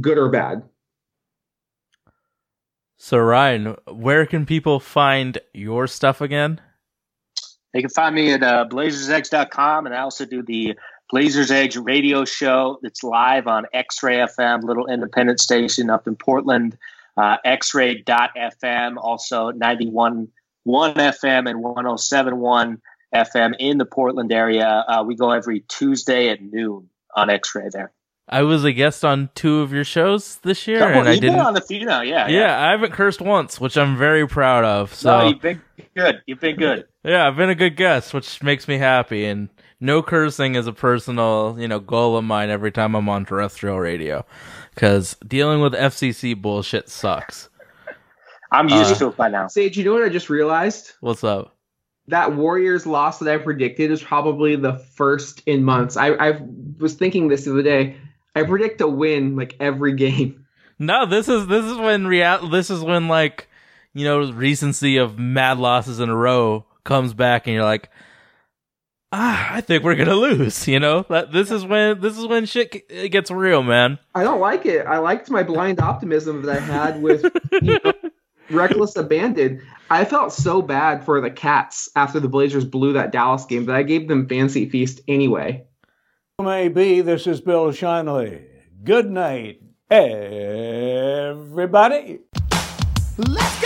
[0.00, 0.62] good or bad.
[2.96, 6.60] So Ryan, where can people find your stuff again?
[7.72, 10.74] They can find me at uh, and I also do the
[11.10, 16.16] Blazers Edge radio show that's live on X Ray FM, little independent station up in
[16.16, 16.76] Portland,
[17.16, 20.28] uh, xray.fm, also 91.1
[20.66, 22.80] FM and 107.1
[23.14, 24.84] FM in the Portland area.
[24.88, 27.92] Uh, we go every Tuesday at noon on X Ray there.
[28.28, 31.38] I was a guest on two of your shows this year, Couple- and I didn't.
[31.38, 32.26] on the few now, yeah.
[32.26, 34.92] yeah, I haven't cursed once, which I'm very proud of.
[34.92, 35.62] So No, you've been
[35.94, 36.22] good.
[36.26, 36.86] You've been good.
[37.04, 39.26] Yeah, I've been a good guest, which makes me happy.
[39.26, 39.48] And
[39.78, 43.78] no cursing is a personal, you know, goal of mine every time I'm on terrestrial
[43.78, 44.26] radio,
[44.74, 47.48] because dealing with FCC bullshit sucks.
[48.50, 49.46] I'm used Uh, to it by now.
[49.46, 50.94] Sage, you know what I just realized?
[51.00, 51.52] What's up?
[52.08, 55.96] that Warriors loss that I predicted is probably the first in months.
[55.96, 56.40] I, I
[56.78, 57.96] was thinking this the other day.
[58.36, 60.44] I predict a win like every game.
[60.78, 62.50] No, this is this is when real.
[62.50, 63.48] This is when like,
[63.94, 67.88] you know, recency of mad losses in a row comes back, and you're like,
[69.10, 70.68] ah, I think we're gonna lose.
[70.68, 73.98] You know, this is when this is when shit it gets real, man.
[74.14, 74.86] I don't like it.
[74.86, 77.24] I liked my blind optimism that I had with
[77.62, 77.92] you know,
[78.50, 79.62] reckless abandon.
[79.88, 83.76] I felt so bad for the Cats after the Blazers blew that Dallas game that
[83.76, 85.64] I gave them fancy feast anyway.
[86.42, 88.44] Maybe this is Bill Shinley.
[88.84, 91.38] Good night, everybody.
[93.16, 93.65] Let's go!